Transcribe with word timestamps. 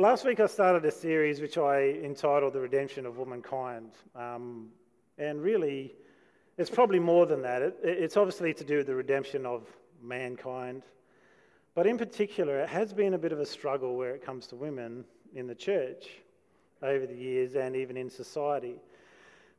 Last 0.00 0.24
week 0.24 0.40
I 0.40 0.46
started 0.46 0.86
a 0.86 0.90
series 0.90 1.42
which 1.42 1.58
I 1.58 1.90
entitled 2.02 2.54
The 2.54 2.60
Redemption 2.60 3.04
of 3.04 3.18
Womankind. 3.18 3.90
Um, 4.16 4.70
and 5.18 5.42
really, 5.42 5.94
it's 6.56 6.70
probably 6.70 6.98
more 6.98 7.26
than 7.26 7.42
that. 7.42 7.60
It, 7.60 7.76
it's 7.82 8.16
obviously 8.16 8.54
to 8.54 8.64
do 8.64 8.78
with 8.78 8.86
the 8.86 8.94
redemption 8.94 9.44
of 9.44 9.66
mankind. 10.02 10.84
But 11.74 11.86
in 11.86 11.98
particular, 11.98 12.60
it 12.60 12.70
has 12.70 12.94
been 12.94 13.12
a 13.12 13.18
bit 13.18 13.32
of 13.32 13.40
a 13.40 13.44
struggle 13.44 13.98
where 13.98 14.14
it 14.14 14.24
comes 14.24 14.46
to 14.46 14.56
women 14.56 15.04
in 15.34 15.46
the 15.46 15.54
church 15.54 16.08
over 16.82 17.04
the 17.04 17.14
years 17.14 17.54
and 17.54 17.76
even 17.76 17.98
in 17.98 18.08
society. 18.08 18.76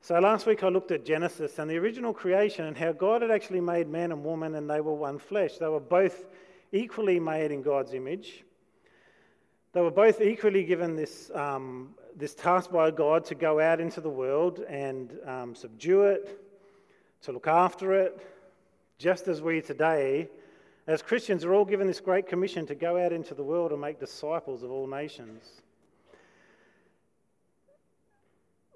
So 0.01 0.19
last 0.19 0.47
week 0.47 0.63
I 0.63 0.69
looked 0.69 0.89
at 0.89 1.05
Genesis 1.05 1.59
and 1.59 1.69
the 1.69 1.77
original 1.77 2.15
creation 2.15 2.65
and 2.65 2.75
how 2.75 2.93
God 2.93 3.21
had 3.21 3.29
actually 3.29 3.61
made 3.61 3.87
man 3.87 4.11
and 4.11 4.23
woman 4.23 4.55
and 4.55 4.67
they 4.67 4.81
were 4.81 4.95
one 4.95 5.19
flesh. 5.19 5.59
They 5.59 5.67
were 5.67 5.79
both 5.79 6.25
equally 6.71 7.19
made 7.19 7.51
in 7.51 7.61
God's 7.61 7.93
image. 7.93 8.43
They 9.73 9.79
were 9.79 9.91
both 9.91 10.19
equally 10.19 10.65
given 10.65 10.97
this, 10.97 11.31
um, 11.33 11.95
this 12.17 12.35
task 12.35 12.71
by 12.71 12.91
God 12.91 13.23
to 13.25 13.35
go 13.35 13.61
out 13.61 13.79
into 13.79 14.01
the 14.01 14.09
world 14.09 14.59
and 14.67 15.17
um, 15.25 15.55
subdue 15.55 16.03
it, 16.03 16.41
to 17.21 17.31
look 17.31 17.47
after 17.47 17.93
it, 17.93 18.19
just 18.97 19.29
as 19.29 19.41
we 19.41 19.61
today, 19.61 20.27
as 20.87 21.01
Christians, 21.01 21.45
are 21.45 21.53
all 21.53 21.63
given 21.63 21.87
this 21.87 22.01
great 22.01 22.27
commission 22.27 22.67
to 22.67 22.75
go 22.75 23.01
out 23.01 23.13
into 23.13 23.33
the 23.33 23.43
world 23.43 23.71
and 23.71 23.79
make 23.79 23.97
disciples 23.97 24.61
of 24.61 24.71
all 24.71 24.87
nations. 24.87 25.61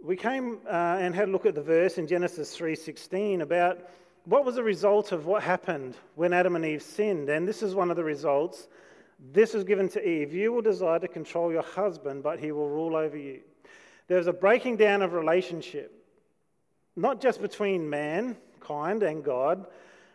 We 0.02 0.16
came 0.16 0.60
uh, 0.66 0.98
and 1.00 1.14
had 1.14 1.28
a 1.28 1.32
look 1.32 1.46
at 1.46 1.56
the 1.56 1.64
verse 1.64 1.98
in 1.98 2.08
Genesis 2.08 2.56
3:16 2.58 3.42
about 3.42 3.80
what 4.24 4.46
was 4.46 4.56
the 4.56 4.64
result 4.64 5.12
of 5.12 5.26
what 5.26 5.44
happened 5.44 5.98
when 6.14 6.32
Adam 6.32 6.56
and 6.56 6.64
Eve 6.64 6.84
sinned, 6.84 7.28
and 7.28 7.46
this 7.46 7.62
is 7.62 7.76
one 7.76 7.90
of 7.90 7.98
the 7.98 8.04
results 8.04 8.70
this 9.20 9.54
was 9.54 9.64
given 9.64 9.90
to 9.90 10.08
Eve. 10.08 10.34
You 10.34 10.52
will 10.52 10.62
desire 10.62 11.00
to 11.00 11.08
control 11.08 11.52
your 11.52 11.64
husband, 11.64 12.24
but 12.24 12.40
he 12.40 12.52
will 12.52 12.70
rule 12.70 12.96
over 12.96 13.18
you. 13.18 13.42
There's 14.08 14.28
a 14.28 14.34
breaking 14.34 14.78
down 14.78 15.02
of 15.02 15.14
relationship, 15.14 15.92
not 16.96 17.22
just 17.22 17.42
between 17.42 17.90
mankind 17.90 19.04
and 19.04 19.24
God, 19.24 19.66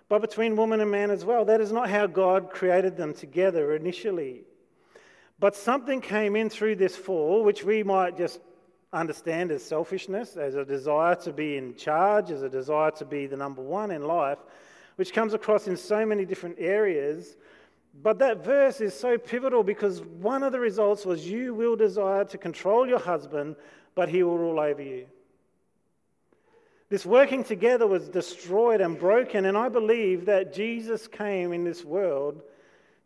but 0.08 0.20
between 0.20 0.56
woman 0.56 0.80
and 0.80 0.90
man 0.90 1.10
as 1.10 1.24
well. 1.24 1.44
That 1.44 1.60
is 1.60 1.72
not 1.72 1.88
how 1.88 2.06
God 2.06 2.50
created 2.50 2.96
them 2.96 3.14
together 3.14 3.74
initially. 3.74 4.42
But 5.38 5.56
something 5.56 6.00
came 6.00 6.36
in 6.36 6.50
through 6.50 6.76
this 6.76 6.96
fall, 6.96 7.42
which 7.42 7.64
we 7.64 7.82
might 7.82 8.16
just 8.16 8.40
understand 8.92 9.50
as 9.50 9.62
selfishness, 9.64 10.36
as 10.36 10.54
a 10.54 10.64
desire 10.64 11.14
to 11.14 11.32
be 11.32 11.56
in 11.56 11.74
charge, 11.76 12.30
as 12.30 12.42
a 12.42 12.48
desire 12.48 12.90
to 12.90 13.04
be 13.04 13.26
the 13.26 13.36
number 13.36 13.62
one 13.62 13.90
in 13.90 14.02
life, 14.02 14.38
which 14.96 15.12
comes 15.12 15.32
across 15.32 15.66
in 15.66 15.76
so 15.76 16.04
many 16.04 16.24
different 16.24 16.56
areas 16.58 17.36
but 17.94 18.18
that 18.20 18.44
verse 18.44 18.80
is 18.80 18.94
so 18.94 19.18
pivotal 19.18 19.62
because 19.62 20.00
one 20.00 20.42
of 20.42 20.52
the 20.52 20.60
results 20.60 21.04
was 21.04 21.28
you 21.28 21.54
will 21.54 21.76
desire 21.76 22.24
to 22.26 22.38
control 22.38 22.86
your 22.86 22.98
husband, 22.98 23.56
but 23.94 24.08
he 24.08 24.22
will 24.22 24.38
rule 24.38 24.60
over 24.60 24.82
you. 24.82 25.06
This 26.88 27.06
working 27.06 27.44
together 27.44 27.86
was 27.86 28.08
destroyed 28.08 28.80
and 28.80 28.98
broken, 28.98 29.44
and 29.44 29.56
I 29.56 29.68
believe 29.68 30.26
that 30.26 30.52
Jesus 30.52 31.06
came 31.06 31.52
in 31.52 31.62
this 31.62 31.84
world 31.84 32.42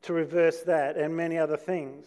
to 0.03 0.13
reverse 0.13 0.61
that 0.63 0.97
and 0.97 1.17
many 1.17 1.39
other 1.39 1.57
things. 1.57 2.07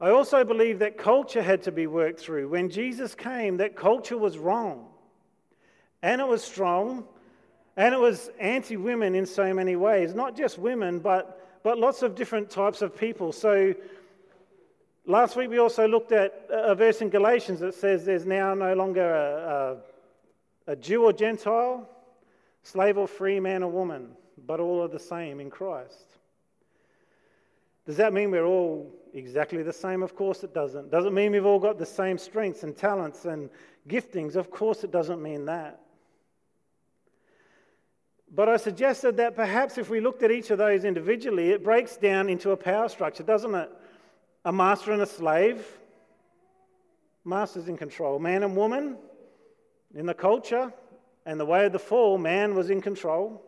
I 0.00 0.10
also 0.10 0.44
believe 0.44 0.78
that 0.78 0.96
culture 0.96 1.42
had 1.42 1.62
to 1.64 1.72
be 1.72 1.86
worked 1.86 2.18
through. 2.18 2.48
When 2.48 2.70
Jesus 2.70 3.14
came, 3.14 3.58
that 3.58 3.76
culture 3.76 4.16
was 4.16 4.38
wrong, 4.38 4.86
and 6.02 6.20
it 6.20 6.26
was 6.26 6.42
strong, 6.42 7.04
and 7.76 7.94
it 7.94 7.98
was 7.98 8.30
anti 8.40 8.76
women 8.76 9.14
in 9.14 9.26
so 9.26 9.52
many 9.52 9.76
ways, 9.76 10.14
not 10.14 10.36
just 10.36 10.58
women, 10.58 11.00
but 11.00 11.39
but 11.62 11.78
lots 11.78 12.02
of 12.02 12.14
different 12.14 12.50
types 12.50 12.82
of 12.82 12.96
people. 12.96 13.32
So 13.32 13.74
last 15.06 15.36
week 15.36 15.50
we 15.50 15.58
also 15.58 15.86
looked 15.86 16.12
at 16.12 16.46
a 16.50 16.74
verse 16.74 17.00
in 17.00 17.10
Galatians 17.10 17.60
that 17.60 17.74
says 17.74 18.04
there's 18.04 18.26
now 18.26 18.54
no 18.54 18.74
longer 18.74 19.14
a, 19.14 19.76
a, 20.68 20.72
a 20.72 20.76
Jew 20.76 21.04
or 21.04 21.12
Gentile, 21.12 21.88
slave 22.62 22.98
or 22.98 23.08
free, 23.08 23.40
man 23.40 23.62
or 23.62 23.70
woman, 23.70 24.10
but 24.46 24.60
all 24.60 24.82
are 24.82 24.88
the 24.88 24.98
same 24.98 25.40
in 25.40 25.50
Christ. 25.50 26.16
Does 27.86 27.96
that 27.96 28.12
mean 28.12 28.30
we're 28.30 28.46
all 28.46 28.90
exactly 29.14 29.62
the 29.62 29.72
same? 29.72 30.02
Of 30.02 30.14
course 30.14 30.44
it 30.44 30.54
doesn't. 30.54 30.90
Does 30.90 31.06
it 31.06 31.12
mean 31.12 31.32
we've 31.32 31.46
all 31.46 31.58
got 31.58 31.78
the 31.78 31.86
same 31.86 32.18
strengths 32.18 32.62
and 32.62 32.76
talents 32.76 33.24
and 33.24 33.50
giftings? 33.88 34.36
Of 34.36 34.50
course 34.50 34.84
it 34.84 34.92
doesn't 34.92 35.22
mean 35.22 35.46
that. 35.46 35.80
But 38.32 38.48
I 38.48 38.56
suggested 38.56 39.16
that 39.16 39.34
perhaps 39.34 39.76
if 39.76 39.90
we 39.90 40.00
looked 40.00 40.22
at 40.22 40.30
each 40.30 40.50
of 40.50 40.58
those 40.58 40.84
individually, 40.84 41.50
it 41.50 41.64
breaks 41.64 41.96
down 41.96 42.28
into 42.28 42.52
a 42.52 42.56
power 42.56 42.88
structure, 42.88 43.24
doesn't 43.24 43.54
it? 43.54 43.70
A 44.44 44.52
master 44.52 44.92
and 44.92 45.02
a 45.02 45.06
slave. 45.06 45.66
Master's 47.24 47.68
in 47.68 47.76
control. 47.76 48.18
Man 48.18 48.44
and 48.44 48.56
woman 48.56 48.96
in 49.94 50.06
the 50.06 50.14
culture 50.14 50.72
and 51.26 51.40
the 51.40 51.44
way 51.44 51.66
of 51.66 51.72
the 51.72 51.78
fall, 51.78 52.18
man 52.18 52.54
was 52.54 52.70
in 52.70 52.80
control 52.80 53.42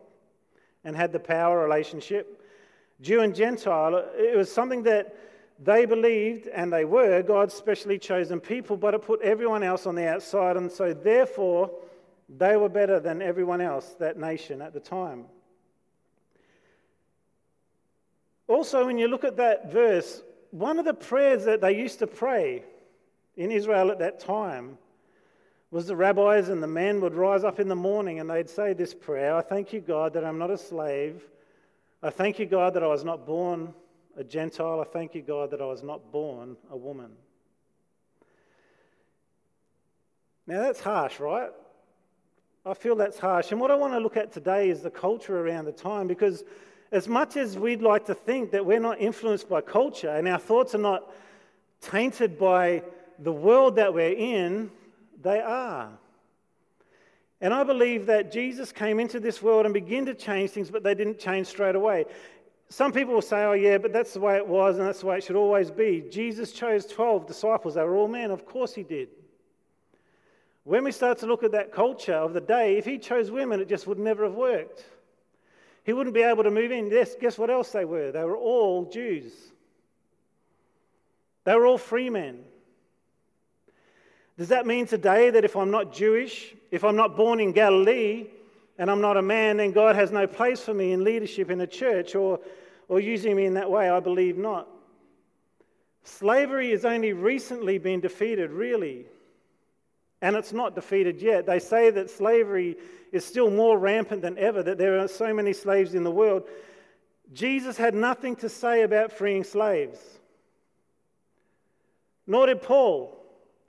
and 0.83 0.95
had 0.95 1.13
the 1.13 1.19
power 1.19 1.63
relationship. 1.63 2.41
Jew 3.01 3.21
and 3.21 3.33
Gentile, 3.33 3.95
it 4.15 4.35
was 4.35 4.51
something 4.51 4.83
that 4.83 5.15
they 5.59 5.85
believed 5.85 6.47
and 6.47 6.71
they 6.71 6.83
were 6.83 7.21
God's 7.21 7.53
specially 7.53 7.97
chosen 7.97 8.39
people, 8.39 8.75
but 8.75 8.93
it 8.93 9.01
put 9.01 9.21
everyone 9.21 9.63
else 9.63 9.85
on 9.85 9.95
the 9.95 10.07
outside. 10.07 10.57
And 10.57 10.69
so, 10.69 10.93
therefore, 10.93 11.71
they 12.37 12.57
were 12.57 12.69
better 12.69 12.99
than 12.99 13.21
everyone 13.21 13.61
else, 13.61 13.85
that 13.99 14.17
nation 14.17 14.61
at 14.61 14.73
the 14.73 14.79
time. 14.79 15.25
Also, 18.47 18.85
when 18.85 18.97
you 18.97 19.07
look 19.07 19.23
at 19.23 19.37
that 19.37 19.71
verse, 19.71 20.21
one 20.51 20.79
of 20.79 20.85
the 20.85 20.93
prayers 20.93 21.45
that 21.45 21.61
they 21.61 21.75
used 21.75 21.99
to 21.99 22.07
pray 22.07 22.63
in 23.35 23.51
Israel 23.51 23.91
at 23.91 23.99
that 23.99 24.19
time 24.19 24.77
was 25.71 25.87
the 25.87 25.95
rabbis 25.95 26.49
and 26.49 26.61
the 26.61 26.67
men 26.67 27.01
would 27.01 27.15
rise 27.15 27.43
up 27.43 27.59
in 27.59 27.67
the 27.67 27.75
morning 27.75 28.19
and 28.19 28.29
they'd 28.29 28.49
say 28.49 28.73
this 28.73 28.93
prayer 28.93 29.35
I 29.35 29.41
thank 29.41 29.73
you, 29.73 29.81
God, 29.81 30.13
that 30.13 30.23
I'm 30.23 30.37
not 30.37 30.51
a 30.51 30.57
slave. 30.57 31.23
I 32.03 32.09
thank 32.09 32.37
you, 32.37 32.45
God, 32.45 32.75
that 32.75 32.83
I 32.83 32.87
was 32.87 33.03
not 33.03 33.25
born 33.25 33.73
a 34.15 34.23
Gentile. 34.23 34.81
I 34.81 34.83
thank 34.83 35.15
you, 35.15 35.21
God, 35.21 35.51
that 35.51 35.61
I 35.61 35.65
was 35.65 35.81
not 35.81 36.11
born 36.11 36.57
a 36.69 36.77
woman. 36.77 37.11
Now 40.45 40.61
that's 40.61 40.81
harsh, 40.81 41.19
right? 41.19 41.49
I 42.65 42.73
feel 42.73 42.95
that's 42.95 43.19
harsh. 43.19 43.51
And 43.51 43.59
what 43.59 43.71
I 43.71 43.75
want 43.75 43.93
to 43.93 43.99
look 43.99 44.15
at 44.15 44.31
today 44.31 44.69
is 44.69 44.81
the 44.81 44.89
culture 44.89 45.45
around 45.45 45.65
the 45.65 45.73
time 45.73 46.07
because 46.07 46.43
as 46.93 47.09
much 47.09 47.35
as 47.35 47.57
we'd 47.57 47.81
like 47.81 48.05
to 48.05 48.15
think 48.15 48.51
that 48.51 48.65
we're 48.65 48.79
not 48.79 49.01
influenced 49.01 49.49
by 49.49 49.59
culture 49.59 50.09
and 50.09 50.27
our 50.29 50.39
thoughts 50.39 50.73
are 50.73 50.79
not 50.79 51.11
tainted 51.81 52.39
by 52.39 52.83
the 53.19 53.33
world 53.33 53.75
that 53.75 53.93
we're 53.93 54.13
in, 54.13 54.71
they 55.21 55.41
are. 55.41 55.89
And 57.41 57.53
I 57.53 57.65
believe 57.65 58.05
that 58.05 58.31
Jesus 58.31 58.71
came 58.71 59.01
into 59.01 59.19
this 59.19 59.41
world 59.41 59.65
and 59.65 59.73
began 59.73 60.05
to 60.05 60.13
change 60.13 60.51
things, 60.51 60.71
but 60.71 60.83
they 60.83 60.95
didn't 60.95 61.19
change 61.19 61.47
straight 61.47 61.75
away. 61.75 62.05
Some 62.69 62.93
people 62.93 63.13
will 63.13 63.21
say, 63.21 63.43
oh, 63.43 63.51
yeah, 63.51 63.77
but 63.77 63.91
that's 63.91 64.13
the 64.13 64.21
way 64.21 64.37
it 64.37 64.47
was 64.47 64.77
and 64.77 64.87
that's 64.87 65.01
the 65.01 65.07
way 65.07 65.17
it 65.17 65.25
should 65.25 65.35
always 65.35 65.69
be. 65.69 66.05
Jesus 66.09 66.53
chose 66.53 66.85
12 66.85 67.27
disciples. 67.27 67.75
They 67.75 67.83
were 67.83 67.97
all 67.97 68.07
men. 68.07 68.31
Of 68.31 68.45
course, 68.45 68.73
he 68.73 68.83
did. 68.83 69.09
When 70.63 70.83
we 70.83 70.91
start 70.91 71.17
to 71.19 71.25
look 71.25 71.43
at 71.43 71.51
that 71.51 71.73
culture 71.73 72.13
of 72.13 72.33
the 72.33 72.41
day, 72.41 72.77
if 72.77 72.85
he 72.85 72.97
chose 72.97 73.29
women, 73.29 73.59
it 73.59 73.67
just 73.67 73.85
would 73.85 73.99
never 73.99 74.23
have 74.23 74.35
worked. 74.35 74.85
He 75.83 75.91
wouldn't 75.91 76.13
be 76.13 76.21
able 76.21 76.43
to 76.43 76.51
move 76.51 76.71
in. 76.71 76.89
Yes, 76.89 77.15
guess 77.19 77.37
what 77.37 77.49
else 77.49 77.71
they 77.71 77.83
were? 77.83 78.11
They 78.11 78.23
were 78.23 78.37
all 78.37 78.85
Jews. 78.85 79.33
They 81.43 81.53
were 81.55 81.65
all 81.65 81.77
free 81.77 82.09
men. 82.09 82.39
Does 84.37 84.47
that 84.47 84.65
mean 84.65 84.87
today 84.87 85.29
that 85.29 85.43
if 85.43 85.57
I'm 85.57 85.69
not 85.69 85.93
Jewish, 85.93 86.55
if 86.71 86.85
I'm 86.85 86.95
not 86.95 87.17
born 87.17 87.41
in 87.41 87.51
Galilee, 87.51 88.27
and 88.77 88.89
I'm 88.89 89.01
not 89.01 89.17
a 89.17 89.21
man, 89.21 89.57
then 89.57 89.71
God 89.71 89.95
has 89.95 90.11
no 90.11 90.25
place 90.25 90.61
for 90.61 90.73
me 90.73 90.93
in 90.93 91.03
leadership 91.03 91.51
in 91.51 91.59
a 91.61 91.67
church 91.67 92.15
or, 92.15 92.39
or 92.87 92.99
using 92.99 93.35
me 93.35 93.45
in 93.45 93.53
that 93.55 93.69
way? 93.69 93.89
I 93.89 93.99
believe 93.99 94.37
not. 94.37 94.67
Slavery 96.05 96.71
has 96.71 96.85
only 96.85 97.13
recently 97.13 97.77
been 97.77 97.99
defeated, 97.99 98.51
really 98.51 99.05
and 100.23 100.37
it's 100.37 100.53
not 100.53 100.73
defeated 100.73 101.21
yet. 101.21 101.45
They 101.45 101.59
say 101.59 101.89
that 101.89 102.09
slavery 102.09 102.77
is 103.11 103.25
still 103.25 103.51
more 103.51 103.77
rampant 103.77 104.21
than 104.21 104.37
ever, 104.37 104.63
that 104.63 104.77
there 104.77 104.97
are 104.97 105.07
so 105.09 105.33
many 105.33 105.51
slaves 105.51 105.95
in 105.95 106.05
the 106.05 106.11
world. 106.11 106.47
Jesus 107.33 107.75
had 107.75 107.93
nothing 107.93 108.37
to 108.37 108.47
say 108.47 108.83
about 108.83 109.11
freeing 109.11 109.43
slaves, 109.43 109.99
nor 112.25 112.45
did 112.45 112.61
Paul. 112.61 113.19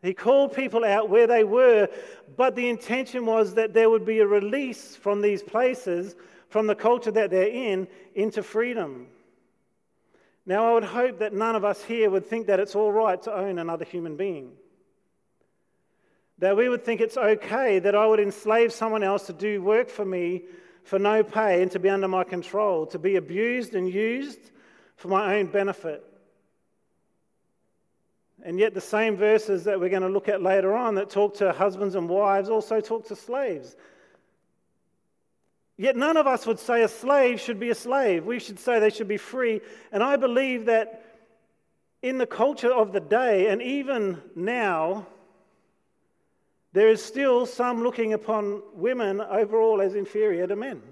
He 0.01 0.15
called 0.15 0.55
people 0.55 0.85
out 0.85 1.11
where 1.11 1.27
they 1.27 1.43
were, 1.43 1.89
but 2.37 2.55
the 2.55 2.69
intention 2.69 3.27
was 3.27 3.55
that 3.55 3.75
there 3.75 3.91
would 3.91 4.07
be 4.07 4.21
a 4.21 4.27
release 4.27 4.95
from 4.95 5.23
these 5.23 5.43
places, 5.43 6.15
from 6.51 6.69
the 6.69 6.77
culture 6.77 7.11
that 7.11 7.31
they're 7.31 7.49
in, 7.49 7.89
into 8.15 8.45
freedom. 8.45 9.09
Now, 10.47 10.71
I 10.71 10.75
would 10.75 10.85
hope 10.85 11.19
that 11.19 11.33
none 11.33 11.57
of 11.57 11.65
us 11.65 11.83
here 11.83 12.11
would 12.11 12.27
think 12.27 12.47
that 12.47 12.61
it's 12.61 12.77
all 12.77 12.93
right 12.93 13.21
to 13.23 13.35
own 13.35 13.59
another 13.59 13.85
human 13.85 14.17
being. 14.17 14.53
That 16.39 16.57
we 16.57 16.69
would 16.69 16.85
think 16.85 17.01
it's 17.01 17.17
okay 17.17 17.79
that 17.79 17.95
I 17.95 18.07
would 18.07 18.21
enslave 18.21 18.73
someone 18.73 19.03
else 19.03 19.27
to 19.27 19.33
do 19.33 19.63
work 19.63 19.89
for 19.89 20.05
me 20.05 20.43
for 20.83 20.99
no 20.99 21.23
pay 21.23 21.63
and 21.63 21.71
to 21.73 21.79
be 21.79 21.89
under 21.89 22.09
my 22.09 22.25
control, 22.25 22.87
to 22.87 22.99
be 22.99 23.17
abused 23.17 23.75
and 23.75 23.89
used 23.89 24.51
for 24.97 25.09
my 25.09 25.37
own 25.37 25.47
benefit. 25.47 26.05
And 28.45 28.59
yet, 28.59 28.75
the 28.75 28.81
same 28.81 29.17
verses 29.17 29.65
that 29.65 29.81
we're 29.81 29.89
going 29.89 30.03
to 30.03 30.09
look 30.09 30.29
at 30.29 30.43
later 30.43 30.77
on 30.77 30.97
that 30.97 31.09
talk 31.09 31.35
to 31.39 31.53
husbands 31.53 31.95
and 31.95 32.09
wives 32.09 32.51
also 32.51 32.81
talk 32.81 33.07
to 33.07 33.17
slaves. 33.17 33.75
Yet, 35.79 35.97
none 35.97 36.19
of 36.19 36.27
us 36.27 36.47
would 36.47 36.59
say 36.59 36.83
a 36.83 36.89
slave 36.89 37.41
should 37.41 37.59
be 37.59 37.71
a 37.71 37.75
slave. 37.75 38.27
We 38.27 38.39
should 38.39 38.59
say 38.59 38.79
they 38.79 38.91
should 38.91 39.09
be 39.09 39.17
free. 39.17 39.63
And 39.93 40.03
I 40.03 40.17
believe 40.17 40.67
that 40.67 41.05
in 42.03 42.19
the 42.19 42.27
culture 42.27 42.73
of 42.73 42.93
the 42.93 43.01
day, 43.01 43.49
and 43.49 43.63
even 43.63 44.21
now, 44.37 45.07
there 46.75 46.89
is 46.89 47.03
still 47.03 47.47
some 47.47 47.85
looking 47.85 48.15
upon 48.15 48.61
women 48.75 49.21
overall 49.21 49.81
as 49.81 49.95
inferior 49.95 50.45
to 50.49 50.57
men. 50.57 50.83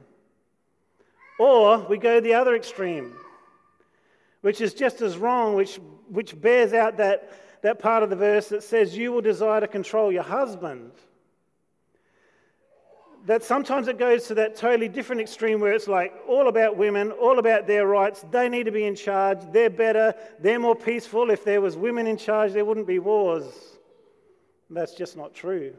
Or 1.41 1.81
we 1.81 1.99
go 1.99 2.21
the 2.21 2.35
other 2.35 2.55
extreme, 2.55 3.17
which 4.43 4.61
is 4.61 4.75
just 4.75 5.03
as 5.03 5.19
wrong, 5.19 5.57
which, 5.57 5.81
which 6.09 6.41
bears 6.41 6.73
out 6.73 6.99
that, 6.99 7.33
that 7.63 7.81
part 7.81 8.05
of 8.05 8.11
the 8.11 8.17
verse 8.17 8.49
that 8.51 8.63
says, 8.63 8.97
You 8.97 9.11
will 9.11 9.23
desire 9.23 9.61
to 9.61 9.67
control 9.67 10.13
your 10.13 10.23
husband. 10.23 10.93
That 13.27 13.43
sometimes 13.43 13.89
it 13.89 13.99
goes 13.99 14.29
to 14.29 14.35
that 14.35 14.55
totally 14.55 14.89
different 14.89 15.21
extreme 15.21 15.59
where 15.59 15.73
it's 15.73 15.89
like 15.89 16.15
all 16.29 16.47
about 16.47 16.77
women, 16.77 17.11
all 17.11 17.41
about 17.41 17.67
their 17.67 17.89
rights. 17.89 18.25
They 18.31 18.49
need 18.49 18.65
to 18.67 18.73
be 18.73 18.85
in 18.85 18.95
charge. 18.95 19.39
They're 19.51 19.71
better. 19.71 20.15
They're 20.39 20.61
more 20.61 20.77
peaceful. 20.77 21.31
If 21.31 21.45
there 21.45 21.61
was 21.61 21.77
women 21.77 22.07
in 22.07 22.17
charge, 22.17 22.53
there 22.53 22.65
wouldn't 22.65 22.87
be 22.87 23.01
wars. 23.01 23.72
That's 24.73 24.95
just 24.95 25.17
not 25.17 25.35
true. 25.35 25.75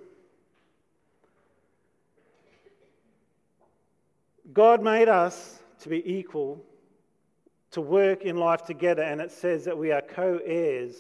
God 4.54 4.84
made 4.84 5.10
us 5.10 5.60
to 5.80 5.90
be 5.90 6.08
equal, 6.18 6.64
to 7.72 7.82
work 7.82 8.22
in 8.22 8.38
life 8.38 8.64
together, 8.64 9.02
and 9.02 9.20
it 9.20 9.32
says 9.32 9.66
that 9.66 9.78
we 9.78 9.92
are 9.92 10.02
co 10.02 10.40
heirs 10.46 10.96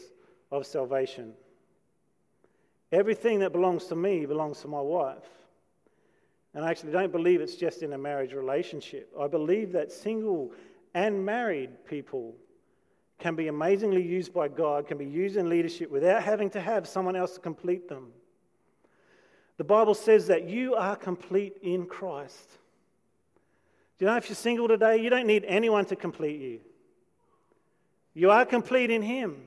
of 0.51 0.66
salvation. 0.66 1.34
Everything 2.92 3.40
that 3.40 3.51
belongs 3.51 3.86
to 3.86 3.96
me 3.96 4.25
belongs 4.25 4.62
to 4.62 4.68
my 4.68 4.81
wife. 4.81 5.30
And 6.56 6.63
I 6.63 6.69
actually 6.69 6.92
don't 6.92 7.12
believe 7.12 7.42
it's 7.42 7.56
just 7.56 7.81
in 7.84 7.94
a 7.94 7.98
marriage 7.98 8.34
relationship. 8.34 9.12
I 9.19 9.28
believe 9.28 9.72
that 9.74 9.92
single 9.92 10.51
and 10.94 11.25
married 11.25 11.86
people 11.86 12.36
can 13.24 13.36
be 13.38 13.48
amazingly 13.48 14.04
used 14.04 14.34
by 14.34 14.50
God, 14.50 14.86
can 14.86 14.98
be 14.98 15.06
used 15.06 15.38
in 15.38 15.48
leadership 15.48 15.90
without 15.90 16.22
having 16.22 16.50
to 16.50 16.60
have 16.60 16.86
someone 16.86 17.16
else 17.16 17.36
to 17.36 17.40
complete 17.40 17.88
them. 17.88 18.12
The 19.56 19.64
Bible 19.64 19.94
says 19.94 20.28
that 20.28 20.50
you 20.50 20.75
are 20.75 20.98
complete 20.98 21.56
in 21.62 21.86
Christ. 21.86 22.50
Do 23.98 24.04
you 24.04 24.12
know 24.12 24.18
if 24.18 24.28
you're 24.28 24.36
single 24.36 24.68
today, 24.68 24.98
you 24.98 25.10
don't 25.10 25.25
need 25.25 25.46
anyone 25.48 25.86
to 25.86 25.96
complete 25.96 26.42
you? 26.42 26.60
You 28.14 28.30
are 28.30 28.46
complete 28.46 28.92
in 28.92 29.02
Him. 29.02 29.38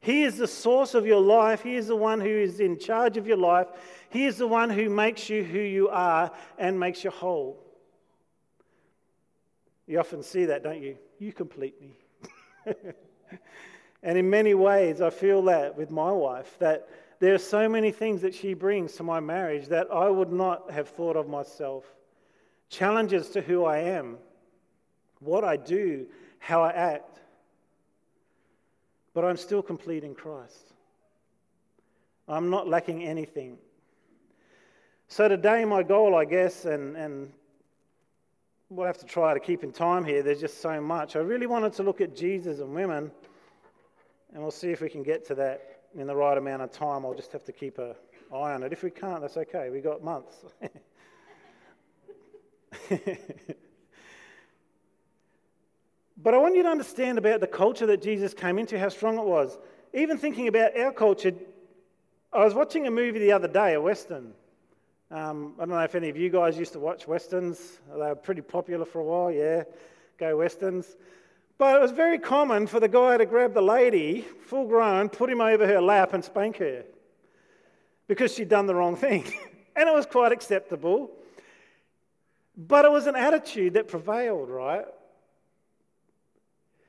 He 0.00 0.22
is 0.22 0.38
the 0.38 0.46
source 0.46 0.94
of 0.94 1.04
your 1.04 1.20
life. 1.20 1.60
He 1.60 1.74
is 1.74 1.88
the 1.88 1.96
one 1.96 2.20
who 2.20 2.28
is 2.28 2.60
in 2.60 2.78
charge 2.78 3.16
of 3.16 3.26
your 3.26 3.36
life. 3.36 3.66
He 4.10 4.26
is 4.26 4.38
the 4.38 4.46
one 4.46 4.70
who 4.70 4.88
makes 4.88 5.28
you 5.28 5.42
who 5.42 5.58
you 5.58 5.88
are 5.88 6.30
and 6.56 6.78
makes 6.78 7.02
you 7.02 7.10
whole. 7.10 7.58
You 9.88 9.98
often 9.98 10.22
see 10.22 10.44
that, 10.44 10.62
don't 10.62 10.80
you? 10.80 10.98
You 11.18 11.32
complete 11.32 11.80
me. 11.80 11.96
and 14.02 14.18
in 14.18 14.28
many 14.28 14.54
ways, 14.54 15.00
I 15.00 15.10
feel 15.10 15.42
that 15.42 15.76
with 15.76 15.90
my 15.90 16.12
wife, 16.12 16.56
that 16.58 16.88
there 17.20 17.34
are 17.34 17.38
so 17.38 17.68
many 17.68 17.90
things 17.90 18.22
that 18.22 18.34
she 18.34 18.54
brings 18.54 18.94
to 18.94 19.02
my 19.02 19.20
marriage 19.20 19.68
that 19.68 19.88
I 19.92 20.08
would 20.08 20.32
not 20.32 20.70
have 20.70 20.88
thought 20.88 21.16
of 21.16 21.28
myself. 21.28 21.84
Challenges 22.68 23.28
to 23.30 23.40
who 23.40 23.64
I 23.64 23.78
am, 23.78 24.18
what 25.20 25.44
I 25.44 25.56
do, 25.56 26.06
how 26.38 26.62
I 26.62 26.72
act. 26.72 27.20
But 29.14 29.24
I'm 29.24 29.36
still 29.36 29.62
complete 29.62 30.02
in 30.02 30.14
Christ. 30.14 30.72
I'm 32.26 32.50
not 32.50 32.68
lacking 32.68 33.04
anything. 33.04 33.58
So 35.08 35.28
today, 35.28 35.64
my 35.64 35.82
goal, 35.82 36.14
I 36.14 36.24
guess, 36.24 36.64
and, 36.64 36.96
and 36.96 37.32
we'll 38.74 38.86
have 38.86 38.98
to 38.98 39.06
try 39.06 39.32
to 39.32 39.40
keep 39.40 39.62
in 39.62 39.72
time 39.72 40.04
here. 40.04 40.22
There's 40.22 40.40
just 40.40 40.60
so 40.60 40.80
much. 40.80 41.16
I 41.16 41.20
really 41.20 41.46
wanted 41.46 41.72
to 41.74 41.82
look 41.82 42.00
at 42.00 42.16
Jesus 42.16 42.58
and 42.58 42.74
women, 42.74 43.12
and 44.32 44.42
we'll 44.42 44.50
see 44.50 44.70
if 44.70 44.80
we 44.80 44.88
can 44.88 45.02
get 45.02 45.26
to 45.28 45.34
that 45.36 45.82
in 45.96 46.08
the 46.08 46.16
right 46.16 46.36
amount 46.36 46.62
of 46.62 46.72
time. 46.72 47.06
I'll 47.06 47.14
just 47.14 47.32
have 47.32 47.44
to 47.44 47.52
keep 47.52 47.78
an 47.78 47.94
eye 48.32 48.52
on 48.52 48.64
it. 48.64 48.72
If 48.72 48.82
we 48.82 48.90
can't, 48.90 49.20
that's 49.20 49.36
okay. 49.36 49.70
We've 49.70 49.84
got 49.84 50.02
months. 50.02 50.44
but 56.16 56.34
I 56.34 56.38
want 56.38 56.56
you 56.56 56.64
to 56.64 56.68
understand 56.68 57.18
about 57.18 57.40
the 57.40 57.46
culture 57.46 57.86
that 57.86 58.02
Jesus 58.02 58.34
came 58.34 58.58
into, 58.58 58.76
how 58.78 58.88
strong 58.88 59.18
it 59.18 59.24
was. 59.24 59.56
Even 59.92 60.18
thinking 60.18 60.48
about 60.48 60.76
our 60.76 60.92
culture, 60.92 61.32
I 62.32 62.44
was 62.44 62.54
watching 62.54 62.88
a 62.88 62.90
movie 62.90 63.20
the 63.20 63.30
other 63.30 63.46
day, 63.46 63.74
a 63.74 63.80
Western. 63.80 64.32
Um, 65.14 65.54
I 65.58 65.60
don't 65.60 65.68
know 65.68 65.78
if 65.78 65.94
any 65.94 66.08
of 66.08 66.16
you 66.16 66.28
guys 66.28 66.58
used 66.58 66.72
to 66.72 66.80
watch 66.80 67.06
westerns. 67.06 67.78
They 67.88 67.98
were 67.98 68.16
pretty 68.16 68.40
popular 68.40 68.84
for 68.84 68.98
a 68.98 69.04
while, 69.04 69.30
yeah, 69.30 69.62
go 70.18 70.36
westerns. 70.36 70.96
But 71.56 71.76
it 71.76 71.80
was 71.80 71.92
very 71.92 72.18
common 72.18 72.66
for 72.66 72.80
the 72.80 72.88
guy 72.88 73.16
to 73.18 73.24
grab 73.24 73.54
the 73.54 73.62
lady, 73.62 74.22
full 74.46 74.66
grown, 74.66 75.08
put 75.08 75.30
him 75.30 75.40
over 75.40 75.68
her 75.68 75.80
lap 75.80 76.14
and 76.14 76.24
spank 76.24 76.56
her 76.56 76.82
because 78.08 78.34
she'd 78.34 78.48
done 78.48 78.66
the 78.66 78.74
wrong 78.74 78.96
thing. 78.96 79.22
and 79.76 79.88
it 79.88 79.94
was 79.94 80.04
quite 80.04 80.32
acceptable. 80.32 81.12
But 82.56 82.84
it 82.84 82.90
was 82.90 83.06
an 83.06 83.14
attitude 83.14 83.74
that 83.74 83.86
prevailed, 83.86 84.50
right? 84.50 84.86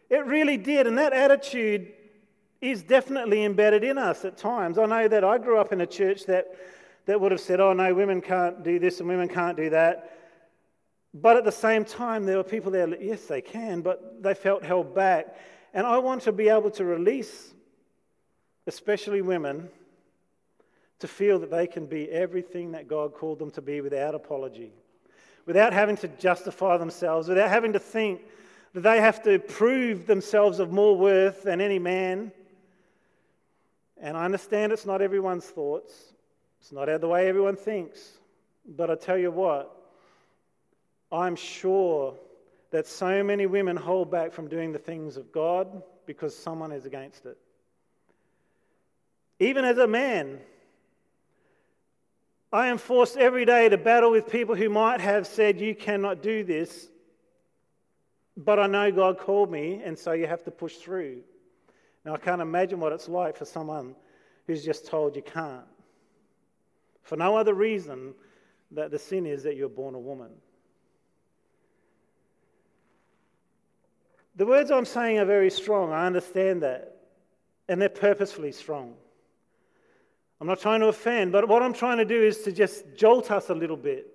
It 0.10 0.26
really 0.26 0.58
did. 0.58 0.88
And 0.88 0.98
that 0.98 1.14
attitude 1.14 1.94
is 2.60 2.82
definitely 2.82 3.44
embedded 3.44 3.84
in 3.84 4.00
us 4.00 4.26
at 4.26 4.36
times. 4.36 4.80
I 4.80 4.88
know 4.88 5.08
that 5.08 5.24
I 5.24 5.38
grew 5.38 5.60
up 5.60 5.72
in 5.72 5.80
a 5.82 5.86
church 5.86 6.26
that 6.26 6.48
that 7.06 7.20
would 7.20 7.32
have 7.32 7.42
said, 7.42 7.60
oh, 7.60 7.74
no, 7.74 7.94
women 7.94 8.22
can't 8.22 8.64
do 8.64 8.80
this 8.80 9.00
and 9.00 9.08
women 9.08 9.28
can't 9.28 9.58
do 9.58 9.70
that. 9.70 10.12
But 11.14 11.38
at 11.38 11.46
the 11.46 11.52
same 11.52 11.86
time, 11.86 12.26
there 12.26 12.38
were 12.38 12.44
people 12.44 12.72
there, 12.72 12.88
yes, 13.02 13.26
they 13.26 13.42
can, 13.42 13.82
but 13.82 14.22
they 14.22 14.34
felt 14.34 14.64
held 14.64 14.94
back. 14.94 15.38
And 15.74 15.86
I 15.86 15.98
want 16.00 16.24
to 16.24 16.32
be 16.32 16.50
able 16.50 16.72
to 16.72 16.84
release, 16.84 17.54
especially 18.68 19.22
women, 19.22 19.70
to 21.00 21.08
feel 21.08 21.40
that 21.40 21.52
they 21.52 21.68
can 21.68 21.86
be 21.86 22.10
everything 22.10 22.72
that 22.72 22.88
God 22.88 23.14
called 23.14 23.40
them 23.40 23.52
to 23.52 23.62
be 23.62 23.82
without 23.82 24.16
apology, 24.16 24.72
without 25.46 25.74
having 25.74 25.98
to 25.98 26.08
justify 26.08 26.78
themselves, 26.78 27.28
without 27.28 27.50
having 27.50 27.74
to 27.74 27.80
think 27.80 28.22
that 28.74 28.82
they 28.82 29.00
have 29.00 29.24
to 29.24 29.40
prove 29.40 30.08
themselves 30.08 30.60
of 30.60 30.72
more 30.72 30.98
worth 30.98 31.44
than 31.44 31.62
any 31.62 31.80
man. 31.80 32.32
And 33.98 34.18
I 34.18 34.26
understand 34.26 34.74
it's 34.74 34.86
not 34.86 35.02
everyone's 35.02 35.46
thoughts, 35.46 36.14
it's 36.66 36.72
not 36.72 36.88
the 37.00 37.08
way 37.08 37.28
everyone 37.28 37.58
thinks. 37.58 38.00
But 38.68 38.90
I 38.90 38.96
tell 38.96 39.20
you 39.20 39.30
what, 39.30 39.72
I'm 41.12 41.36
sure 41.36 42.16
that 42.72 42.88
so 42.88 43.24
many 43.24 43.46
women 43.46 43.78
hold 43.78 44.10
back 44.10 44.34
from 44.34 44.48
doing 44.48 44.72
the 44.72 44.80
things 44.80 45.16
of 45.16 45.32
God 45.32 45.84
because 46.08 46.36
someone 46.36 46.72
is 46.72 46.88
against 46.88 47.28
it. 47.28 47.38
Even 49.38 49.64
as 49.64 49.78
a 49.78 49.86
man, 49.86 50.40
I 52.52 52.66
am 52.70 52.80
forced 52.80 53.16
every 53.16 53.46
day 53.46 53.70
to 53.70 53.78
battle 53.78 54.10
with 54.10 54.32
people 54.32 54.56
who 54.56 54.68
might 54.68 55.02
have 55.02 55.28
said, 55.28 55.62
You 55.62 55.76
cannot 55.76 56.24
do 56.24 56.44
this, 56.44 56.88
but 58.36 58.58
I 58.58 58.66
know 58.66 58.92
God 58.92 59.20
called 59.20 59.52
me, 59.52 59.84
and 59.86 60.00
so 60.00 60.14
you 60.14 60.26
have 60.26 60.44
to 60.46 60.52
push 60.52 60.78
through. 60.78 61.22
Now, 62.04 62.16
I 62.16 62.18
can't 62.18 62.42
imagine 62.42 62.80
what 62.80 62.92
it's 62.92 63.08
like 63.08 63.38
for 63.38 63.46
someone 63.46 63.96
who's 64.48 64.66
just 64.66 64.88
told 64.88 65.16
you 65.16 65.22
can't 65.22 65.66
for 67.06 67.16
no 67.16 67.38
other 67.38 67.54
reason 67.54 68.14
that 68.72 68.92
the 68.92 69.00
sin 69.00 69.26
is 69.26 69.44
that 69.44 69.56
you're 69.56 69.70
born 69.70 69.96
a 69.96 70.00
woman. 70.00 70.32
The 74.36 74.46
words 74.46 74.72
I'm 74.72 74.86
saying 74.86 75.20
are 75.20 75.26
very 75.26 75.52
strong. 75.52 75.94
I 75.94 76.08
understand 76.08 76.64
that. 76.64 76.98
And 77.70 77.82
they're 77.82 77.90
purposefully 77.90 78.52
strong. 78.52 78.96
I'm 80.42 80.48
not 80.48 80.60
trying 80.60 80.82
to 80.82 80.88
offend, 80.88 81.32
but 81.32 81.48
what 81.48 81.64
I'm 81.64 81.74
trying 81.74 82.00
to 82.00 82.06
do 82.06 82.22
is 82.22 82.40
to 82.42 82.52
just 82.52 82.84
jolt 82.96 83.32
us 83.32 83.50
a 83.50 83.56
little 83.56 83.78
bit. 83.78 84.08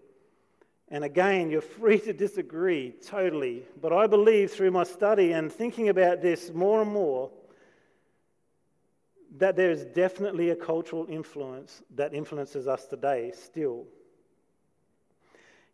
And 0.89 1.05
again, 1.05 1.49
you're 1.49 1.63
free 1.63 2.01
to 2.01 2.13
disagree 2.13 2.95
totally. 3.07 3.63
But 3.81 3.93
I 3.93 4.09
believe 4.09 4.51
through 4.51 4.73
my 4.73 4.83
study 4.85 5.33
and 5.33 5.51
thinking 5.51 5.89
about 5.89 6.21
this 6.21 6.53
more 6.53 6.83
and 6.83 6.93
more 6.93 7.31
that 9.39 9.57
there 9.57 9.71
is 9.71 9.85
definitely 9.85 10.51
a 10.51 10.57
cultural 10.57 11.07
influence 11.09 11.83
that 11.95 12.13
influences 12.15 12.67
us 12.67 12.87
today 12.87 13.33
still. 13.35 13.85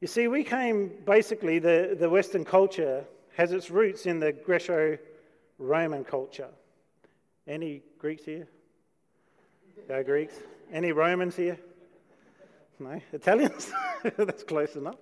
You 0.01 0.09
see, 0.09 0.29
we 0.29 0.45
came 0.45 0.93
basically, 1.07 1.59
the, 1.59 1.97
the 1.99 2.09
Western 2.09 2.45
culture 2.45 3.05
has 3.37 3.53
its 3.53 3.71
roots 3.71 4.07
in 4.07 4.21
the 4.21 4.33
Greco 4.33 4.99
Roman 5.59 6.05
culture. 6.05 6.49
Any 7.47 7.83
Greeks 7.99 8.25
here? 8.25 8.47
No 9.89 10.03
Greeks. 10.03 10.35
Any 10.73 10.93
Romans 10.93 11.37
here? 11.37 11.59
No? 12.79 13.01
Italians? 13.13 13.73
That's 14.17 14.43
close 14.43 14.77
enough. 14.77 14.97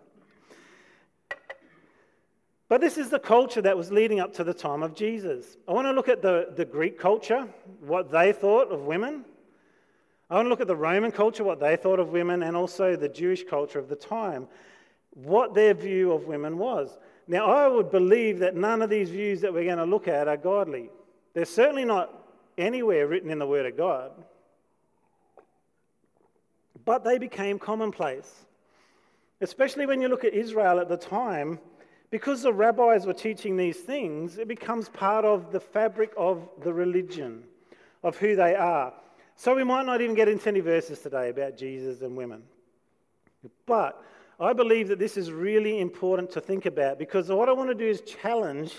But 2.68 2.80
this 2.80 2.96
is 2.96 3.10
the 3.10 3.18
culture 3.18 3.60
that 3.62 3.76
was 3.76 3.90
leading 3.90 4.20
up 4.20 4.32
to 4.34 4.44
the 4.44 4.54
time 4.54 4.82
of 4.82 4.94
Jesus. 4.94 5.56
I 5.68 5.72
want 5.72 5.86
to 5.86 5.92
look 5.92 6.08
at 6.08 6.22
the, 6.22 6.52
the 6.56 6.64
Greek 6.64 6.98
culture, 6.98 7.46
what 7.80 8.10
they 8.10 8.32
thought 8.32 8.72
of 8.72 8.82
women. 8.82 9.24
I 10.30 10.36
want 10.36 10.46
to 10.46 10.50
look 10.50 10.62
at 10.62 10.66
the 10.66 10.76
Roman 10.76 11.12
culture, 11.12 11.44
what 11.44 11.60
they 11.60 11.76
thought 11.76 12.00
of 12.00 12.08
women, 12.08 12.42
and 12.42 12.56
also 12.56 12.96
the 12.96 13.08
Jewish 13.08 13.44
culture 13.44 13.78
of 13.78 13.88
the 13.88 13.96
time, 13.96 14.48
what 15.12 15.54
their 15.54 15.74
view 15.74 16.12
of 16.12 16.24
women 16.24 16.56
was. 16.56 16.96
Now, 17.28 17.46
I 17.46 17.68
would 17.68 17.90
believe 17.90 18.38
that 18.38 18.56
none 18.56 18.80
of 18.80 18.90
these 18.90 19.10
views 19.10 19.42
that 19.42 19.52
we're 19.52 19.64
going 19.64 19.78
to 19.78 19.84
look 19.84 20.08
at 20.08 20.26
are 20.26 20.36
godly. 20.36 20.90
They're 21.34 21.44
certainly 21.44 21.84
not 21.84 22.12
anywhere 22.56 23.06
written 23.06 23.30
in 23.30 23.38
the 23.38 23.46
Word 23.46 23.66
of 23.66 23.76
God. 23.76 24.12
But 26.84 27.04
they 27.04 27.18
became 27.18 27.58
commonplace. 27.58 28.46
Especially 29.40 29.86
when 29.86 30.00
you 30.00 30.08
look 30.08 30.24
at 30.24 30.34
Israel 30.34 30.80
at 30.80 30.88
the 30.88 30.96
time, 30.96 31.58
because 32.14 32.42
the 32.42 32.52
rabbis 32.52 33.06
were 33.06 33.12
teaching 33.12 33.56
these 33.56 33.78
things, 33.78 34.38
it 34.38 34.46
becomes 34.46 34.88
part 34.88 35.24
of 35.24 35.50
the 35.50 35.58
fabric 35.58 36.12
of 36.16 36.48
the 36.62 36.72
religion, 36.72 37.42
of 38.04 38.16
who 38.16 38.36
they 38.36 38.54
are. 38.54 38.92
So 39.34 39.56
we 39.56 39.64
might 39.64 39.84
not 39.84 40.00
even 40.00 40.14
get 40.14 40.28
into 40.28 40.48
any 40.48 40.60
verses 40.60 41.00
today 41.00 41.30
about 41.30 41.58
Jesus 41.58 42.02
and 42.02 42.16
women. 42.16 42.44
But 43.66 44.00
I 44.38 44.52
believe 44.52 44.86
that 44.90 45.00
this 45.00 45.16
is 45.16 45.32
really 45.32 45.80
important 45.80 46.30
to 46.30 46.40
think 46.40 46.66
about 46.66 47.00
because 47.00 47.30
what 47.30 47.48
I 47.48 47.52
want 47.52 47.70
to 47.70 47.74
do 47.74 47.84
is 47.84 48.00
challenge 48.02 48.72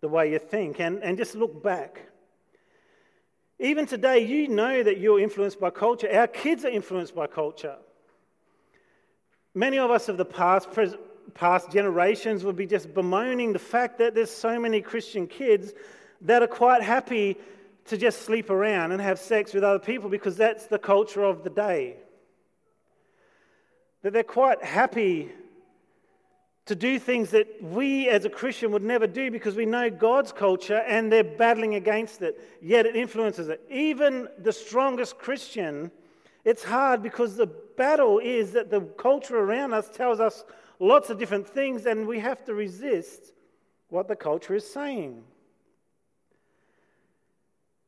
the 0.00 0.08
way 0.08 0.32
you 0.32 0.38
think 0.38 0.80
and, 0.80 1.02
and 1.04 1.18
just 1.18 1.34
look 1.34 1.62
back. 1.62 2.00
Even 3.58 3.84
today, 3.84 4.20
you 4.20 4.48
know 4.48 4.82
that 4.82 4.96
you're 4.96 5.20
influenced 5.20 5.60
by 5.60 5.68
culture. 5.68 6.10
Our 6.10 6.26
kids 6.26 6.64
are 6.64 6.70
influenced 6.70 7.14
by 7.14 7.26
culture. 7.26 7.76
Many 9.54 9.78
of 9.78 9.90
us 9.90 10.08
of 10.08 10.16
the 10.16 10.24
past, 10.24 10.70
past 11.34 11.70
generations 11.70 12.44
would 12.44 12.56
be 12.56 12.66
just 12.66 12.92
bemoaning 12.94 13.52
the 13.52 13.58
fact 13.58 13.98
that 13.98 14.14
there's 14.14 14.30
so 14.30 14.58
many 14.58 14.80
Christian 14.80 15.26
kids 15.26 15.72
that 16.22 16.42
are 16.42 16.48
quite 16.48 16.82
happy 16.82 17.36
to 17.86 17.96
just 17.96 18.22
sleep 18.22 18.50
around 18.50 18.92
and 18.92 19.00
have 19.00 19.18
sex 19.18 19.54
with 19.54 19.64
other 19.64 19.78
people 19.78 20.10
because 20.10 20.36
that's 20.36 20.66
the 20.66 20.78
culture 20.78 21.22
of 21.22 21.44
the 21.44 21.50
day. 21.50 21.96
That 24.02 24.12
they're 24.12 24.22
quite 24.22 24.62
happy 24.62 25.30
to 26.66 26.74
do 26.74 26.98
things 26.98 27.30
that 27.30 27.46
we 27.62 28.10
as 28.10 28.26
a 28.26 28.28
Christian 28.30 28.72
would 28.72 28.82
never 28.82 29.06
do 29.06 29.30
because 29.30 29.56
we 29.56 29.64
know 29.64 29.88
God's 29.88 30.32
culture 30.32 30.82
and 30.86 31.10
they're 31.10 31.24
battling 31.24 31.76
against 31.76 32.20
it, 32.20 32.38
yet 32.60 32.84
it 32.84 32.94
influences 32.94 33.48
it. 33.48 33.62
Even 33.70 34.28
the 34.38 34.52
strongest 34.52 35.18
Christian, 35.18 35.90
it's 36.44 36.62
hard 36.62 37.02
because 37.02 37.36
the 37.36 37.46
battle 37.46 38.18
is 38.18 38.52
that 38.52 38.70
the 38.70 38.82
culture 38.82 39.38
around 39.38 39.72
us 39.72 39.88
tells 39.88 40.20
us 40.20 40.44
lots 40.78 41.10
of 41.10 41.18
different 41.18 41.48
things 41.48 41.86
and 41.86 42.06
we 42.06 42.20
have 42.20 42.44
to 42.44 42.54
resist 42.54 43.32
what 43.88 44.08
the 44.08 44.16
culture 44.16 44.54
is 44.54 44.70
saying. 44.70 45.24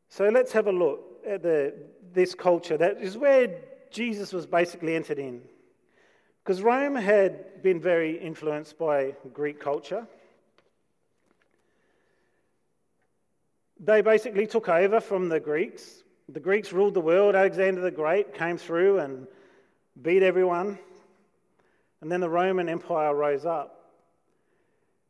So 0.09 0.29
let's 0.29 0.53
have 0.53 0.67
a 0.67 0.73
look 0.73 1.01
at 1.27 1.43
the, 1.43 1.75
this 2.13 2.35
culture. 2.35 2.77
That 2.77 3.01
is 3.01 3.17
where 3.17 3.49
Jesus 3.91 4.33
was 4.33 4.47
basically 4.47 4.97
entered 4.97 5.19
in. 5.19 5.43
Because 6.43 6.63
Rome 6.63 6.97
had 6.97 7.63
been 7.63 7.81
very 7.81 8.19
influenced 8.19 8.79
by 8.79 9.15
Greek 9.33 9.61
culture. 9.61 10.07
They 13.79 14.01
basically 14.01 14.47
took 14.47 14.69
over 14.69 15.01
from 15.01 15.29
the 15.29 15.39
Greeks. 15.39 16.03
The 16.29 16.41
Greeks 16.41 16.73
ruled 16.73 16.95
the 16.95 17.01
world. 17.01 17.35
Alexander 17.35 17.81
the 17.81 17.91
Great 17.91 18.35
came 18.35 18.57
through 18.57 18.99
and 18.99 19.27
beat 20.03 20.23
everyone. 20.23 20.79
And 22.01 22.11
then 22.11 22.21
the 22.21 22.31
Roman 22.31 22.69
Empire 22.69 23.15
rose 23.15 23.45
up. 23.45 23.77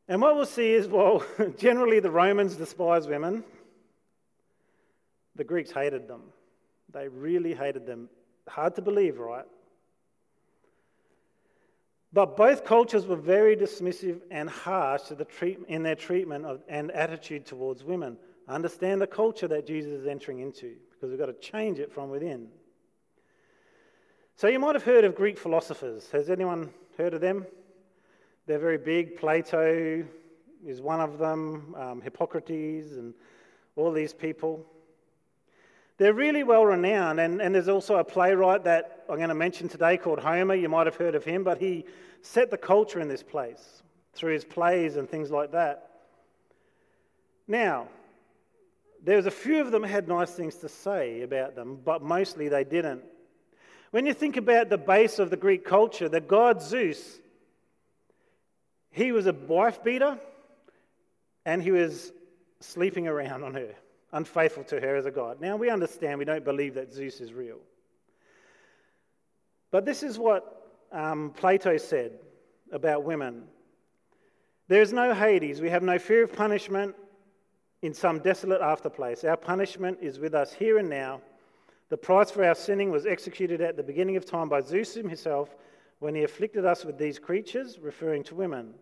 And 0.09 0.21
what 0.21 0.35
we'll 0.35 0.47
see 0.47 0.73
is, 0.73 0.89
well, 0.89 1.25
generally 1.57 2.01
the 2.01 2.11
Romans 2.11 2.57
despised 2.57 3.09
women. 3.09 3.45
The 5.37 5.45
Greeks 5.45 5.71
hated 5.71 6.09
them. 6.09 6.23
They 6.93 7.09
really 7.09 7.55
hated 7.55 7.87
them. 7.87 8.09
Hard 8.49 8.75
to 8.75 8.83
believe, 8.83 9.19
right? 9.19 9.45
But 12.13 12.37
both 12.37 12.65
cultures 12.65 13.07
were 13.07 13.17
very 13.17 13.57
dismissive 13.57 14.21
and 14.31 14.51
harsh 14.51 15.03
the 15.03 15.25
treat- 15.25 15.61
in 15.69 15.85
their 15.85 15.95
treatment 15.95 16.45
of, 16.45 16.61
and 16.69 16.91
attitude 16.91 17.47
towards 17.47 17.85
women. 17.85 18.17
Understand 18.49 19.01
the 19.01 19.07
culture 19.07 19.47
that 19.47 19.67
Jesus 19.67 19.93
is 19.93 20.07
entering 20.09 20.41
into 20.41 20.75
because 20.91 21.11
we've 21.11 21.19
got 21.21 21.27
to 21.27 21.35
change 21.35 21.79
it 21.79 21.93
from 21.93 22.11
within. 22.11 22.49
So, 24.41 24.49
you 24.49 24.59
might 24.59 24.75
have 24.75 24.85
heard 24.85 25.05
of 25.05 25.15
Greek 25.15 25.37
philosophers. 25.37 26.11
Has 26.13 26.31
anyone 26.31 26.71
heard 26.97 27.13
of 27.13 27.21
them? 27.21 27.45
They're 28.47 28.59
very 28.59 28.79
big. 28.79 29.19
Plato 29.19 30.03
is 30.65 30.81
one 30.81 30.99
of 30.99 31.19
them, 31.19 31.75
um, 31.77 32.01
Hippocrates, 32.01 32.93
and 32.93 33.13
all 33.77 33.93
these 33.93 34.15
people. 34.15 34.65
They're 35.99 36.15
really 36.15 36.43
well 36.43 36.65
renowned, 36.65 37.21
and, 37.21 37.43
and 37.43 37.55
there's 37.55 37.69
also 37.69 37.97
a 37.97 38.05
playwright 38.05 38.65
that 38.65 39.05
I'm 39.11 39.19
going 39.19 39.29
to 39.29 39.35
mention 39.35 39.69
today 39.69 39.99
called 39.99 40.21
Homer. 40.21 40.55
You 40.55 40.71
might 40.71 40.87
have 40.87 40.97
heard 40.97 41.15
of 41.15 41.23
him, 41.23 41.45
but 41.45 41.59
he 41.59 41.85
set 42.23 42.51
the 42.51 42.57
culture 42.57 42.99
in 42.99 43.09
this 43.09 43.23
place 43.23 43.83
through 44.15 44.33
his 44.33 44.47
plays 44.47 44.97
and 44.97 45.07
things 45.07 45.31
like 45.31 45.53
that. 45.53 45.91
Now, 47.47 47.89
there's 49.05 49.27
a 49.27 49.31
few 49.31 49.61
of 49.61 49.71
them 49.71 49.83
had 49.83 50.09
nice 50.09 50.31
things 50.31 50.55
to 50.55 50.69
say 50.71 51.21
about 51.21 51.55
them, 51.57 51.79
but 51.85 52.01
mostly 52.01 52.49
they 52.49 52.65
didn't. 52.65 53.03
When 53.91 54.07
you 54.07 54.15
think 54.15 54.37
about 54.37 54.69
the 54.69 54.79
base 54.79 55.19
of 55.19 55.31
the 55.31 55.37
Greek 55.37 55.65
culture, 55.65 56.09
the 56.09 56.21
god 56.21 56.63
Zeus, 56.63 57.19
he 58.91 59.13
was 59.13 59.27
a 59.27 59.33
wife 59.33 59.83
beater 59.83 60.19
and 61.45 61.63
he 61.63 61.73
was 61.73 62.13
sleeping 62.61 63.09
around 63.09 63.43
on 63.43 63.55
her 63.55 63.75
unfaithful 64.13 64.65
to 64.65 64.81
her 64.81 64.97
as 64.97 65.07
a 65.07 65.11
god. 65.11 65.41
Now, 65.41 65.57
we 65.57 65.71
understand 65.71 66.19
we 66.19 66.25
don't 66.25 66.45
believe 66.45 66.75
that 66.75 66.93
Zeus 66.93 67.21
is 67.21 67.33
real. 67.33 67.59
But 69.71 69.85
this 69.85 70.03
is 70.03 70.19
what 70.19 70.73
um, 70.91 71.33
Plato 71.37 71.77
said 71.77 72.13
about 72.73 73.05
women 73.05 73.45
There 74.69 74.83
is 74.83 74.93
no 74.93 75.15
Hades, 75.15 75.61
we 75.61 75.71
have 75.71 75.83
no 75.83 75.99
fear 75.99 76.25
of 76.25 76.33
punishment 76.33 76.95
in 77.83 77.95
some 77.95 78.19
desolate 78.21 78.61
afterplace. 78.61 79.25
Our 79.25 79.37
punishment 79.37 79.99
is 80.01 80.19
with 80.19 80.35
us 80.35 80.53
here 80.53 80.79
and 80.79 80.89
now. 80.89 81.23
The 81.91 81.97
price 81.97 82.31
for 82.31 82.45
our 82.45 82.55
sinning 82.55 82.91
was 82.91 83.05
executed 83.05 83.61
at 83.61 83.77
the 83.77 83.83
beginning 83.83 84.17
of 84.17 84.25
time 84.25 84.49
by 84.49 84.61
Zeus 84.63 84.95
himself 84.95 85.55
when 85.99 86.15
he 86.15 86.23
afflicted 86.23 86.65
us 86.65 86.85
with 86.85 86.97
these 86.97 87.19
creatures, 87.19 87.79
referring 87.81 88.25
to 88.25 88.35
women. 88.35 88.75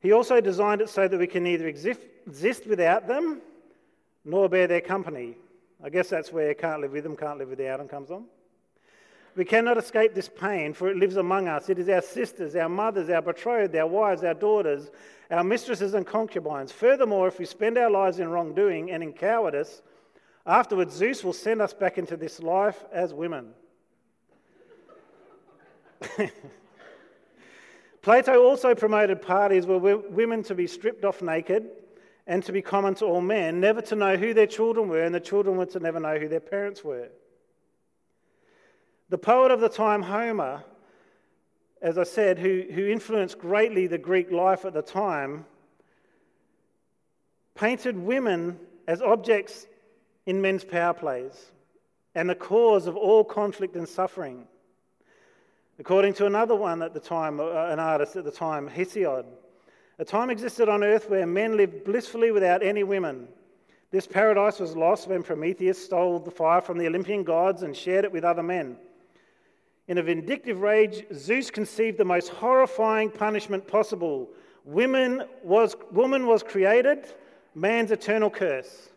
He 0.00 0.12
also 0.12 0.40
designed 0.40 0.80
it 0.80 0.88
so 0.88 1.06
that 1.06 1.18
we 1.18 1.26
can 1.26 1.44
neither 1.44 1.68
exist 1.68 2.66
without 2.66 3.06
them 3.06 3.40
nor 4.24 4.48
bear 4.48 4.66
their 4.66 4.80
company. 4.80 5.36
I 5.82 5.90
guess 5.90 6.08
that's 6.08 6.32
where 6.32 6.54
can't 6.54 6.80
live 6.80 6.92
with 6.92 7.04
them, 7.04 7.14
can't 7.16 7.38
live 7.38 7.50
without 7.50 7.78
them 7.78 7.88
comes 7.88 8.10
on. 8.10 8.24
We 9.36 9.44
cannot 9.44 9.76
escape 9.76 10.14
this 10.14 10.28
pain, 10.28 10.72
for 10.72 10.88
it 10.88 10.96
lives 10.96 11.16
among 11.16 11.48
us. 11.48 11.68
It 11.68 11.78
is 11.78 11.88
our 11.88 12.00
sisters, 12.00 12.56
our 12.56 12.68
mothers, 12.68 13.10
our 13.10 13.20
betrothed, 13.20 13.76
our 13.76 13.86
wives, 13.86 14.24
our 14.24 14.32
daughters, 14.32 14.90
our 15.30 15.44
mistresses 15.44 15.92
and 15.92 16.06
concubines. 16.06 16.72
Furthermore, 16.72 17.28
if 17.28 17.38
we 17.38 17.44
spend 17.44 17.76
our 17.76 17.90
lives 17.90 18.18
in 18.18 18.28
wrongdoing 18.28 18.90
and 18.92 19.02
in 19.02 19.12
cowardice, 19.12 19.82
afterwards 20.46 20.94
Zeus 20.94 21.24
will 21.24 21.32
send 21.32 21.62
us 21.62 21.72
back 21.72 21.98
into 21.98 22.16
this 22.16 22.40
life 22.40 22.84
as 22.92 23.14
women. 23.14 23.54
Plato 28.02 28.44
also 28.44 28.74
promoted 28.74 29.22
parties 29.22 29.66
where 29.66 29.78
women 29.78 30.42
to 30.44 30.54
be 30.54 30.66
stripped 30.66 31.04
off 31.04 31.22
naked 31.22 31.70
and 32.26 32.42
to 32.44 32.52
be 32.52 32.62
common 32.62 32.94
to 32.96 33.04
all 33.06 33.20
men, 33.20 33.60
never 33.60 33.80
to 33.82 33.96
know 33.96 34.16
who 34.16 34.34
their 34.34 34.46
children 34.46 34.88
were, 34.88 35.02
and 35.02 35.14
the 35.14 35.20
children 35.20 35.56
were 35.56 35.66
to 35.66 35.80
never 35.80 36.00
know 36.00 36.18
who 36.18 36.28
their 36.28 36.40
parents 36.40 36.82
were. 36.84 37.08
The 39.10 39.18
poet 39.18 39.50
of 39.50 39.60
the 39.60 39.68
time, 39.68 40.02
Homer, 40.02 40.64
as 41.82 41.98
I 41.98 42.04
said, 42.04 42.38
who, 42.38 42.64
who 42.72 42.86
influenced 42.86 43.38
greatly 43.38 43.86
the 43.86 43.98
Greek 43.98 44.30
life 44.30 44.64
at 44.64 44.72
the 44.72 44.82
time, 44.82 45.44
painted 47.54 47.96
women 47.96 48.58
as 48.88 49.02
objects 49.02 49.66
in 50.26 50.40
men's 50.40 50.64
power 50.64 50.94
plays 50.94 51.52
and 52.14 52.30
the 52.30 52.34
cause 52.34 52.86
of 52.86 52.96
all 52.96 53.24
conflict 53.24 53.76
and 53.76 53.88
suffering. 53.88 54.46
According 55.78 56.14
to 56.14 56.26
another 56.26 56.54
one 56.54 56.82
at 56.82 56.94
the 56.94 57.00
time, 57.00 57.40
uh, 57.40 57.66
an 57.66 57.80
artist 57.80 58.14
at 58.16 58.24
the 58.24 58.30
time, 58.30 58.68
Hesiod, 58.68 59.24
a 59.98 60.04
time 60.04 60.30
existed 60.30 60.68
on 60.68 60.84
earth 60.84 61.10
where 61.10 61.26
men 61.26 61.56
lived 61.56 61.84
blissfully 61.84 62.30
without 62.30 62.62
any 62.62 62.84
women. 62.84 63.28
This 63.90 64.06
paradise 64.06 64.60
was 64.60 64.76
lost 64.76 65.08
when 65.08 65.22
Prometheus 65.22 65.84
stole 65.84 66.18
the 66.18 66.30
fire 66.30 66.60
from 66.60 66.78
the 66.78 66.86
Olympian 66.86 67.22
gods 67.22 67.62
and 67.62 67.76
shared 67.76 68.04
it 68.04 68.12
with 68.12 68.24
other 68.24 68.42
men. 68.42 68.76
In 69.86 69.98
a 69.98 70.02
vindictive 70.02 70.60
rage, 70.60 71.04
Zeus 71.12 71.50
conceived 71.50 71.98
the 71.98 72.04
most 72.04 72.28
horrifying 72.30 73.10
punishment 73.10 73.66
possible. 73.66 74.30
Women 74.64 75.24
was, 75.42 75.76
woman 75.92 76.26
was 76.26 76.42
created, 76.42 77.06
man's 77.54 77.90
eternal 77.90 78.30
curse. 78.30 78.90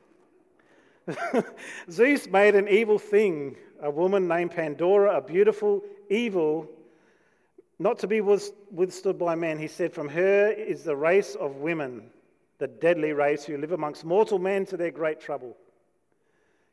Zeus 1.92 2.28
made 2.28 2.56
an 2.56 2.68
evil 2.68 3.00
thing, 3.00 3.56
a 3.82 3.90
woman 3.90 4.28
named 4.28 4.52
Pandora, 4.52 5.18
a 5.18 5.22
beautiful, 5.22 5.84
evil 6.10 6.70
not 7.80 8.00
to 8.00 8.08
be 8.08 8.22
withstood 8.22 9.20
by 9.20 9.36
men. 9.36 9.60
He 9.60 9.68
said, 9.68 9.94
From 9.94 10.10
her 10.10 10.50
is 10.50 10.84
the 10.84 10.96
race 10.96 11.36
of 11.36 11.58
women, 11.58 12.10
the 12.58 12.68
deadly 12.68 13.14
race 13.14 13.44
who 13.44 13.58
live 13.58 13.72
amongst 13.72 14.04
mortal 14.04 14.40
men 14.40 14.66
to 14.68 14.78
their 14.78 14.92
great 14.92 15.22
trouble. 15.22 15.56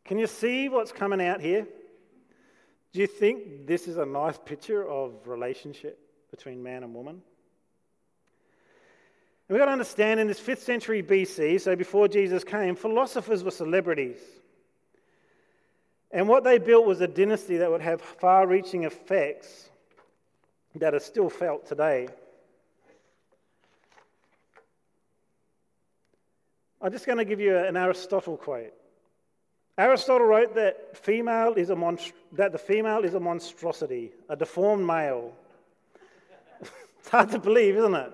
Can 0.05 0.19
you 0.19 0.27
see 0.27 0.69
what's 0.69 0.93
coming 0.93 1.21
out 1.21 1.41
here? 1.41 1.67
Do 2.93 3.01
you 3.01 3.07
think 3.07 3.67
this 3.67 3.87
is 3.87 3.99
a 3.99 4.07
nice 4.07 4.39
picture 4.39 4.89
of 4.89 5.27
relationship 5.27 5.99
between 6.31 6.63
man 6.63 6.85
and 6.85 6.95
woman? 6.95 7.23
And 9.49 9.55
we've 9.55 9.61
got 9.61 9.67
to 9.67 9.73
understand 9.73 10.21
in 10.21 10.27
this 10.27 10.41
5th 10.41 10.61
century 10.61 11.03
BC, 11.03 11.61
so 11.61 11.77
before 11.77 12.09
Jesus 12.09 12.45
came, 12.45 12.77
philosophers 12.77 13.45
were 13.45 13.51
celebrities. 13.51 14.17
And 16.11 16.29
what 16.29 16.45
they 16.45 16.59
built 16.59 16.87
was 16.87 17.01
a 17.03 17.09
dynasty 17.09 17.59
that 17.59 17.71
would 17.71 17.83
have 17.83 18.01
far 18.01 18.47
reaching 18.47 18.85
effects 18.85 19.69
that 20.77 20.95
are 20.95 21.01
still 21.01 21.29
felt 21.29 21.67
today. 21.67 22.09
I'm 26.81 26.93
just 26.93 27.05
going 27.05 27.19
to 27.19 27.25
give 27.25 27.41
you 27.41 27.57
an 27.57 27.77
Aristotle 27.77 28.37
quote. 28.37 28.73
Aristotle 29.77 30.27
wrote 30.27 30.55
that, 30.55 30.97
female 30.97 31.55
is 31.55 31.69
a 31.69 31.99
that 32.33 32.53
the 32.53 32.59
female 32.59 33.05
is 33.05 33.15
a 33.15 33.21
monstrosity, 33.21 34.13
a 34.29 34.37
deformed 34.37 34.87
male. 34.87 35.33
it's 37.01 37.09
hard 37.09 37.31
to 37.33 37.39
believe, 37.39 37.77
isn't 37.77 37.95
it? 37.95 38.13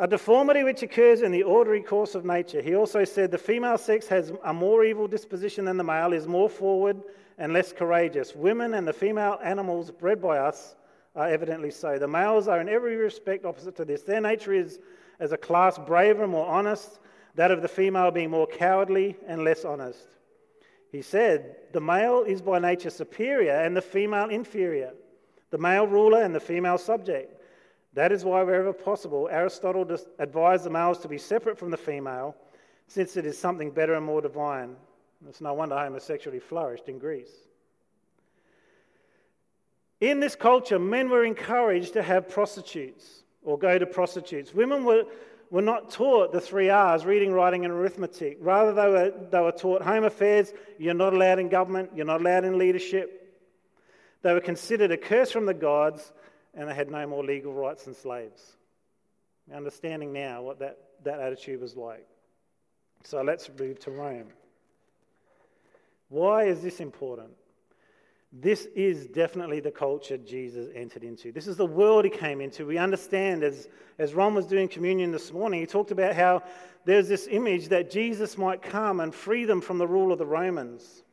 A 0.00 0.06
deformity 0.06 0.62
which 0.62 0.84
occurs 0.84 1.22
in 1.22 1.32
the 1.32 1.42
ordinary 1.42 1.82
course 1.82 2.14
of 2.14 2.24
nature. 2.24 2.62
He 2.62 2.76
also 2.76 3.04
said 3.04 3.32
the 3.32 3.38
female 3.38 3.76
sex 3.76 4.06
has 4.06 4.32
a 4.44 4.54
more 4.54 4.84
evil 4.84 5.08
disposition 5.08 5.64
than 5.64 5.76
the 5.76 5.82
male, 5.82 6.12
is 6.12 6.28
more 6.28 6.48
forward 6.48 7.02
and 7.36 7.52
less 7.52 7.72
courageous. 7.72 8.32
Women 8.32 8.74
and 8.74 8.86
the 8.86 8.92
female 8.92 9.40
animals 9.42 9.90
bred 9.90 10.22
by 10.22 10.38
us 10.38 10.76
are 11.16 11.28
evidently 11.28 11.72
so. 11.72 11.98
The 11.98 12.06
males 12.06 12.46
are 12.46 12.60
in 12.60 12.68
every 12.68 12.94
respect 12.94 13.44
opposite 13.44 13.74
to 13.74 13.84
this. 13.84 14.02
Their 14.02 14.20
nature 14.20 14.52
is, 14.52 14.78
as 15.18 15.32
a 15.32 15.36
class, 15.36 15.78
braver 15.78 16.22
and 16.22 16.30
more 16.30 16.46
honest, 16.46 17.00
that 17.34 17.50
of 17.50 17.60
the 17.60 17.68
female 17.68 18.12
being 18.12 18.30
more 18.30 18.46
cowardly 18.46 19.16
and 19.26 19.42
less 19.42 19.64
honest. 19.64 20.06
He 20.92 21.02
said, 21.02 21.56
The 21.72 21.80
male 21.80 22.22
is 22.22 22.40
by 22.40 22.60
nature 22.60 22.90
superior 22.90 23.52
and 23.52 23.76
the 23.76 23.82
female 23.82 24.28
inferior, 24.28 24.92
the 25.50 25.58
male 25.58 25.88
ruler 25.88 26.22
and 26.22 26.32
the 26.32 26.40
female 26.40 26.78
subject. 26.78 27.34
That 27.98 28.12
is 28.12 28.24
why, 28.24 28.44
wherever 28.44 28.72
possible, 28.72 29.28
Aristotle 29.28 29.84
advised 30.20 30.62
the 30.62 30.70
males 30.70 31.00
to 31.00 31.08
be 31.08 31.18
separate 31.18 31.58
from 31.58 31.72
the 31.72 31.76
female, 31.76 32.36
since 32.86 33.16
it 33.16 33.26
is 33.26 33.36
something 33.36 33.72
better 33.72 33.94
and 33.94 34.06
more 34.06 34.22
divine. 34.22 34.76
It's 35.28 35.40
no 35.40 35.52
wonder 35.52 35.76
homosexuality 35.76 36.38
flourished 36.38 36.88
in 36.88 37.00
Greece. 37.00 37.32
In 40.00 40.20
this 40.20 40.36
culture, 40.36 40.78
men 40.78 41.10
were 41.10 41.24
encouraged 41.24 41.94
to 41.94 42.02
have 42.04 42.28
prostitutes 42.28 43.24
or 43.42 43.58
go 43.58 43.76
to 43.76 43.84
prostitutes. 43.84 44.54
Women 44.54 44.84
were, 44.84 45.02
were 45.50 45.60
not 45.60 45.90
taught 45.90 46.30
the 46.30 46.40
three 46.40 46.70
R's 46.70 47.04
reading, 47.04 47.32
writing, 47.32 47.64
and 47.64 47.74
arithmetic. 47.74 48.38
Rather, 48.40 48.72
they 48.74 48.88
were, 48.88 49.12
they 49.32 49.40
were 49.40 49.50
taught 49.50 49.82
home 49.82 50.04
affairs. 50.04 50.52
You're 50.78 50.94
not 50.94 51.14
allowed 51.14 51.40
in 51.40 51.48
government, 51.48 51.90
you're 51.96 52.06
not 52.06 52.20
allowed 52.20 52.44
in 52.44 52.58
leadership. 52.58 53.24
They 54.22 54.32
were 54.32 54.40
considered 54.40 54.92
a 54.92 54.96
curse 54.96 55.32
from 55.32 55.46
the 55.46 55.54
gods, 55.54 56.12
and 56.54 56.68
they 56.68 56.74
had 56.74 56.90
no 56.90 57.06
more 57.06 57.24
legal 57.24 57.52
rights 57.52 57.84
than 57.84 57.94
slaves. 57.94 58.56
Understanding 59.54 60.12
now 60.12 60.42
what 60.42 60.58
that, 60.58 60.78
that 61.04 61.20
attitude 61.20 61.60
was 61.60 61.76
like. 61.76 62.06
So 63.04 63.22
let's 63.22 63.48
move 63.58 63.78
to 63.80 63.90
Rome. 63.90 64.28
Why 66.08 66.44
is 66.44 66.62
this 66.62 66.80
important? 66.80 67.30
This 68.32 68.66
is 68.74 69.06
definitely 69.06 69.60
the 69.60 69.70
culture 69.70 70.18
Jesus 70.18 70.68
entered 70.74 71.02
into. 71.02 71.32
This 71.32 71.46
is 71.46 71.56
the 71.56 71.66
world 71.66 72.04
he 72.04 72.10
came 72.10 72.42
into. 72.42 72.66
We 72.66 72.76
understand, 72.76 73.42
as, 73.42 73.68
as 73.98 74.12
Ron 74.12 74.34
was 74.34 74.46
doing 74.46 74.68
communion 74.68 75.12
this 75.12 75.32
morning, 75.32 75.60
he 75.60 75.66
talked 75.66 75.92
about 75.92 76.14
how 76.14 76.42
there's 76.84 77.08
this 77.08 77.26
image 77.30 77.68
that 77.68 77.90
Jesus 77.90 78.36
might 78.36 78.60
come 78.60 79.00
and 79.00 79.14
free 79.14 79.46
them 79.46 79.62
from 79.62 79.78
the 79.78 79.86
rule 79.86 80.12
of 80.12 80.18
the 80.18 80.26
Romans. 80.26 81.04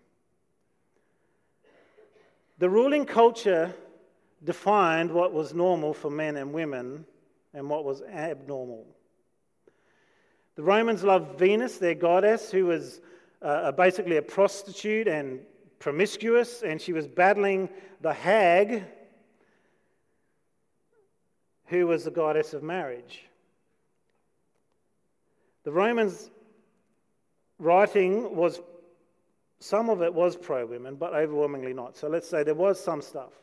The 2.58 2.70
ruling 2.70 3.06
culture 3.06 3.74
defined 4.46 5.12
what 5.12 5.34
was 5.34 5.54
normal 5.54 5.94
for 5.94 6.10
men 6.10 6.38
and 6.38 6.54
women 6.54 7.06
and 7.54 7.70
what 7.70 7.84
was 7.84 8.02
abnormal. 8.04 8.86
The 10.56 10.64
Romans 10.64 11.04
loved 11.04 11.38
Venus, 11.38 11.78
their 11.78 11.96
goddess, 11.96 12.52
who 12.52 12.68
was 12.68 13.02
uh, 13.42 13.72
basically 13.74 14.18
a 14.18 14.22
prostitute 14.22 15.08
and 15.08 15.42
promiscuous, 15.80 16.64
and 16.64 16.82
she 16.82 16.94
was 16.94 17.08
battling 17.08 17.70
the 18.02 18.14
hag, 18.14 18.86
who 21.66 21.88
was 21.88 22.06
the 22.06 22.12
goddess 22.12 22.54
of 22.54 22.64
marriage. 22.64 23.26
The 25.64 25.72
Romans' 25.72 26.30
writing 27.60 28.36
was, 28.36 28.62
some 29.60 29.90
of 29.90 30.02
it 30.02 30.14
was 30.14 30.38
pro 30.38 30.66
women, 30.66 30.96
but 30.96 31.14
overwhelmingly 31.14 31.74
not. 31.74 31.98
So 31.98 32.08
let's 32.08 32.30
say 32.30 32.44
there 32.44 32.54
was 32.54 32.80
some 32.80 33.02
stuff. 33.02 33.34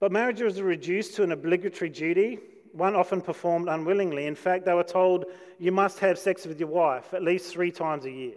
But 0.00 0.12
marriage 0.12 0.40
was 0.40 0.60
reduced 0.60 1.14
to 1.16 1.22
an 1.22 1.32
obligatory 1.32 1.90
duty, 1.90 2.38
one 2.72 2.96
often 2.96 3.20
performed 3.20 3.68
unwillingly. 3.68 4.26
In 4.26 4.34
fact, 4.34 4.64
they 4.64 4.72
were 4.72 4.82
told 4.82 5.26
you 5.58 5.72
must 5.72 5.98
have 5.98 6.18
sex 6.18 6.46
with 6.46 6.58
your 6.58 6.70
wife 6.70 7.12
at 7.12 7.22
least 7.22 7.52
three 7.52 7.70
times 7.70 8.06
a 8.06 8.10
year. 8.10 8.36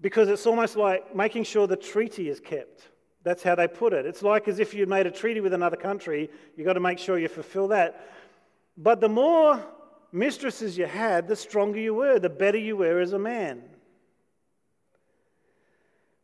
Because 0.00 0.28
it's 0.28 0.46
almost 0.46 0.76
like 0.76 1.14
making 1.14 1.44
sure 1.44 1.66
the 1.66 1.76
treaty 1.76 2.30
is 2.30 2.40
kept. 2.40 2.88
That's 3.24 3.42
how 3.42 3.54
they 3.54 3.68
put 3.68 3.92
it. 3.92 4.06
It's 4.06 4.22
like 4.22 4.48
as 4.48 4.58
if 4.58 4.72
you 4.72 4.86
made 4.86 5.06
a 5.06 5.10
treaty 5.10 5.40
with 5.40 5.52
another 5.52 5.76
country, 5.76 6.30
you've 6.56 6.66
got 6.66 6.74
to 6.74 6.80
make 6.80 6.98
sure 6.98 7.18
you 7.18 7.28
fulfill 7.28 7.68
that. 7.68 8.08
But 8.78 9.00
the 9.00 9.08
more 9.08 9.62
mistresses 10.12 10.78
you 10.78 10.86
had, 10.86 11.28
the 11.28 11.36
stronger 11.36 11.78
you 11.78 11.92
were, 11.92 12.18
the 12.18 12.30
better 12.30 12.58
you 12.58 12.76
were 12.76 13.00
as 13.00 13.12
a 13.12 13.18
man. 13.18 13.62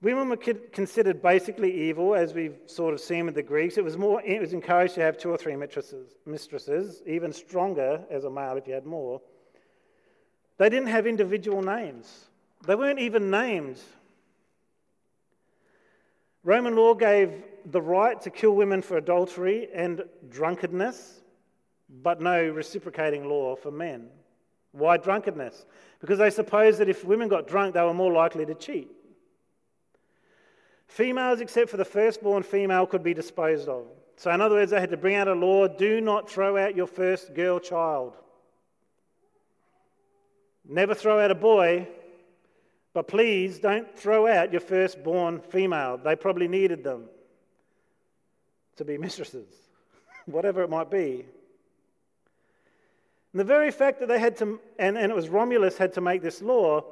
Women 0.02 0.28
were 0.28 0.36
considered 0.36 1.22
basically 1.22 1.88
evil, 1.88 2.16
as 2.16 2.34
we've 2.34 2.58
sort 2.66 2.92
of 2.92 3.00
seen 3.00 3.24
with 3.24 3.36
the 3.36 3.42
Greeks. 3.42 3.78
It 3.78 3.84
was, 3.84 3.96
more, 3.96 4.20
it 4.22 4.40
was 4.40 4.52
encouraged 4.52 4.96
to 4.96 5.00
have 5.00 5.16
two 5.16 5.30
or 5.30 5.36
three 5.36 5.54
mistresses, 5.54 6.16
mistresses, 6.26 7.02
even 7.06 7.32
stronger 7.32 8.02
as 8.10 8.24
a 8.24 8.30
male 8.30 8.56
if 8.56 8.66
you 8.66 8.74
had 8.74 8.84
more. 8.84 9.20
They 10.58 10.68
didn't 10.68 10.88
have 10.88 11.06
individual 11.06 11.62
names. 11.62 12.26
They 12.66 12.74
weren't 12.74 12.98
even 12.98 13.30
named. 13.30 13.78
Roman 16.42 16.74
law 16.74 16.94
gave 16.94 17.32
the 17.66 17.80
right 17.80 18.20
to 18.22 18.30
kill 18.30 18.56
women 18.56 18.82
for 18.82 18.96
adultery 18.96 19.68
and 19.72 20.02
drunkenness, 20.28 21.20
but 22.02 22.20
no 22.20 22.48
reciprocating 22.48 23.28
law 23.28 23.54
for 23.54 23.70
men. 23.70 24.08
Why 24.72 24.96
drunkenness? 24.96 25.64
Because 26.00 26.18
they 26.18 26.30
supposed 26.30 26.80
that 26.80 26.88
if 26.88 27.04
women 27.04 27.28
got 27.28 27.46
drunk, 27.46 27.74
they 27.74 27.82
were 27.82 27.94
more 27.94 28.12
likely 28.12 28.44
to 28.46 28.54
cheat. 28.56 28.90
Females, 30.88 31.40
except 31.40 31.70
for 31.70 31.76
the 31.76 31.84
firstborn 31.84 32.42
female, 32.42 32.86
could 32.86 33.02
be 33.02 33.14
disposed 33.14 33.68
of. 33.68 33.86
So, 34.16 34.30
in 34.30 34.40
other 34.40 34.56
words, 34.56 34.70
they 34.70 34.80
had 34.80 34.90
to 34.90 34.96
bring 34.96 35.14
out 35.14 35.28
a 35.28 35.34
law 35.34 35.66
do 35.66 36.00
not 36.00 36.30
throw 36.30 36.56
out 36.56 36.76
your 36.76 36.86
first 36.86 37.34
girl 37.34 37.58
child. 37.58 38.16
Never 40.68 40.94
throw 40.94 41.18
out 41.18 41.30
a 41.30 41.34
boy, 41.34 41.88
but 42.94 43.08
please 43.08 43.58
don't 43.58 43.96
throw 43.98 44.26
out 44.26 44.52
your 44.52 44.60
firstborn 44.60 45.40
female. 45.40 45.98
They 45.98 46.14
probably 46.14 46.46
needed 46.46 46.84
them 46.84 47.06
to 48.76 48.84
be 48.84 48.98
mistresses, 49.06 49.48
whatever 50.26 50.62
it 50.62 50.70
might 50.70 50.90
be. 50.90 51.24
And 53.32 53.40
the 53.40 53.44
very 53.44 53.70
fact 53.70 54.00
that 54.00 54.08
they 54.08 54.18
had 54.18 54.36
to, 54.36 54.60
and, 54.78 54.98
and 54.98 55.10
it 55.10 55.14
was 55.14 55.28
Romulus 55.28 55.78
had 55.78 55.94
to 55.94 56.00
make 56.00 56.22
this 56.22 56.42
law, 56.42 56.84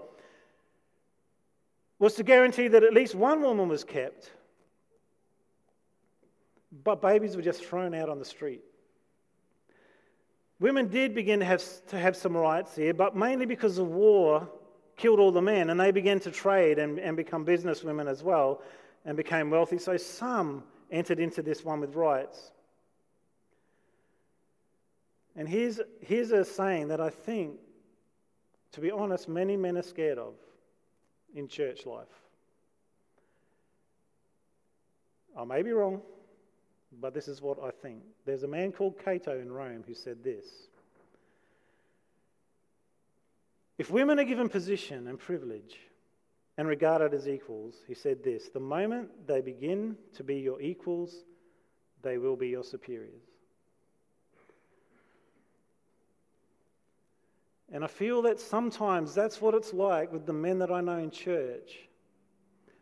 was 2.01 2.15
to 2.15 2.25
guarantee 2.25 2.67
that 2.67 2.83
at 2.83 2.95
least 2.95 3.15
one 3.15 3.43
woman 3.43 3.69
was 3.69 3.85
kept. 3.85 4.33
But 6.83 7.03
babies 7.03 7.37
were 7.37 7.43
just 7.43 7.63
thrown 7.65 7.95
out 7.95 8.09
on 8.09 8.19
the 8.19 8.25
street. 8.25 8.63
Women 10.59 10.89
did 10.89 11.15
begin 11.15 11.41
to 11.41 11.45
have, 11.45 11.63
to 11.89 11.99
have 11.99 12.17
some 12.17 12.37
rights 12.37 12.75
here, 12.75 12.95
but 12.95 13.15
mainly 13.15 13.47
because 13.47 13.79
of 13.79 13.87
war 13.87 14.49
killed 14.97 15.21
all 15.21 15.31
the 15.31 15.43
men, 15.43 15.71
and 15.71 15.79
they 15.79 15.91
began 15.91 16.21
to 16.21 16.31
trade 16.31 16.79
and, 16.79 16.99
and 16.99 17.17
become 17.17 17.45
businesswomen 17.45 18.09
as 18.09 18.23
well 18.23 18.63
and 19.05 19.17
became 19.17 19.51
wealthy. 19.51 19.79
So 19.79 19.97
some 19.97 20.65
entered 20.91 21.21
into 21.21 21.43
this 21.43 21.65
one 21.65 21.81
with 21.81 21.95
rights. 21.95 22.51
And 25.37 25.49
here's, 25.49 25.81
here's 26.01 26.31
a 26.33 26.45
saying 26.45 26.89
that 26.89 27.01
I 27.01 27.11
think, 27.11 27.59
to 28.73 28.81
be 28.81 28.91
honest, 28.91 29.29
many 29.29 29.57
men 29.57 29.77
are 29.77 29.83
scared 29.83 30.19
of 30.19 30.35
in 31.35 31.49
church 31.49 31.87
life. 31.87 32.09
I 35.39 35.45
may 35.45 35.63
be 35.63 35.73
wrong, 35.73 36.03
but 37.01 37.15
this 37.15 37.29
is 37.29 37.41
what 37.41 37.59
I 37.63 37.71
think. 37.71 38.03
There's 38.27 38.43
a 38.43 38.49
man 38.49 38.73
called 38.73 38.99
Cato 39.03 39.39
in 39.39 39.53
Rome 39.53 39.85
who 39.87 39.95
said 39.95 40.23
this 40.25 40.45
if 43.79 43.91
women 43.91 44.19
are 44.19 44.25
given 44.25 44.51
position 44.51 45.07
and 45.07 45.19
privilege 45.19 45.79
and 46.59 46.69
regarded 46.69 47.15
as 47.15 47.27
equals, 47.27 47.77
he 47.89 47.95
said 47.95 48.23
this 48.23 48.51
the 48.51 48.61
moment 48.61 49.09
they 49.27 49.41
begin 49.41 49.97
to 50.17 50.23
be 50.23 50.37
your 50.37 50.61
equals, 50.61 51.25
they 52.03 52.19
will 52.19 52.37
be 52.37 52.49
your 52.49 52.65
superiors. 52.65 53.30
And 57.73 57.85
I 57.85 57.87
feel 57.87 58.23
that 58.23 58.41
sometimes 58.41 59.15
that's 59.15 59.41
what 59.41 59.55
it's 59.55 59.73
like 59.73 60.13
with 60.13 60.27
the 60.27 60.33
men 60.33 60.59
that 60.59 60.73
I 60.73 60.81
know 60.81 60.99
in 60.99 61.11
church 61.11 61.79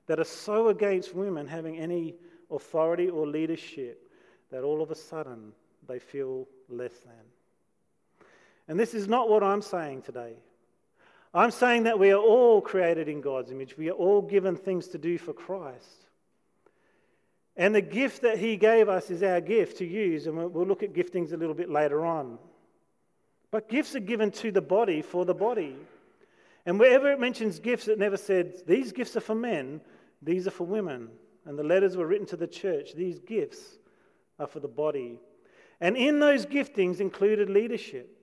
that 0.07 0.18
are 0.18 0.24
so 0.24 0.68
against 0.68 1.14
women 1.14 1.46
having 1.46 1.77
any 1.77 2.14
authority 2.51 3.09
or 3.09 3.27
leadership 3.27 4.11
that 4.51 4.62
all 4.62 4.83
of 4.83 4.90
a 4.90 4.94
sudden 4.94 5.53
they 5.87 5.98
feel 5.98 6.48
less 6.68 6.96
than. 7.01 7.12
And 8.66 8.81
this 8.81 8.94
is 8.94 9.09
not 9.09 9.29
what 9.29 9.42
I'm 9.42 9.62
saying 9.62 10.03
today. 10.03 10.35
I'm 11.35 11.51
saying 11.51 11.83
that 11.83 11.98
we 11.98 12.11
are 12.11 12.20
all 12.20 12.62
created 12.62 13.09
in 13.09 13.20
God's 13.20 13.51
image. 13.51 13.77
We 13.77 13.90
are 13.90 13.94
all 13.94 14.22
given 14.22 14.57
things 14.57 14.88
to 14.88 14.98
do 14.98 15.18
for 15.18 15.35
Christ. 15.35 16.07
And 17.57 17.74
the 17.74 17.83
gift 17.83 18.22
that 18.22 18.38
He 18.38 18.57
gave 18.57 18.88
us 18.88 19.11
is 19.11 19.22
our 19.22 19.40
gift 19.40 19.79
to 19.79 19.85
use, 19.85 20.27
and 20.27 20.37
we'll 20.37 20.66
look 20.66 20.83
at 20.83 20.94
giftings 20.94 21.33
a 21.33 21.37
little 21.37 21.55
bit 21.55 21.68
later 21.68 22.07
on. 22.07 22.38
But 23.50 23.68
gifts 23.68 23.94
are 23.94 24.00
given 24.00 24.30
to 24.32 24.50
the 24.52 24.61
body 24.61 25.02
for 25.02 25.24
the 25.24 25.34
body. 25.34 25.76
And 26.66 26.78
wherever 26.78 27.11
it 27.11 27.18
mentions 27.18 27.58
gifts, 27.58 27.88
it 27.88 27.98
never 27.98 28.16
said, 28.16 28.62
these 28.66 28.92
gifts 28.92 29.16
are 29.16 29.20
for 29.20 29.34
men, 29.34 29.80
these 30.20 30.46
are 30.46 30.50
for 30.50 30.64
women. 30.64 31.08
And 31.46 31.58
the 31.58 31.62
letters 31.62 31.96
were 31.96 32.06
written 32.06 32.26
to 32.26 32.37
the 32.37 32.46
church, 32.46 32.94
these 32.94 33.18
gifts 33.20 33.78
are 34.38 34.46
for 34.46 34.61
the 34.61 34.68
body. 34.68 35.18
And 35.80 35.96
in 35.96 36.18
those 36.18 36.44
giftings 36.44 37.00
included 37.00 37.48
leadership. 37.48 38.14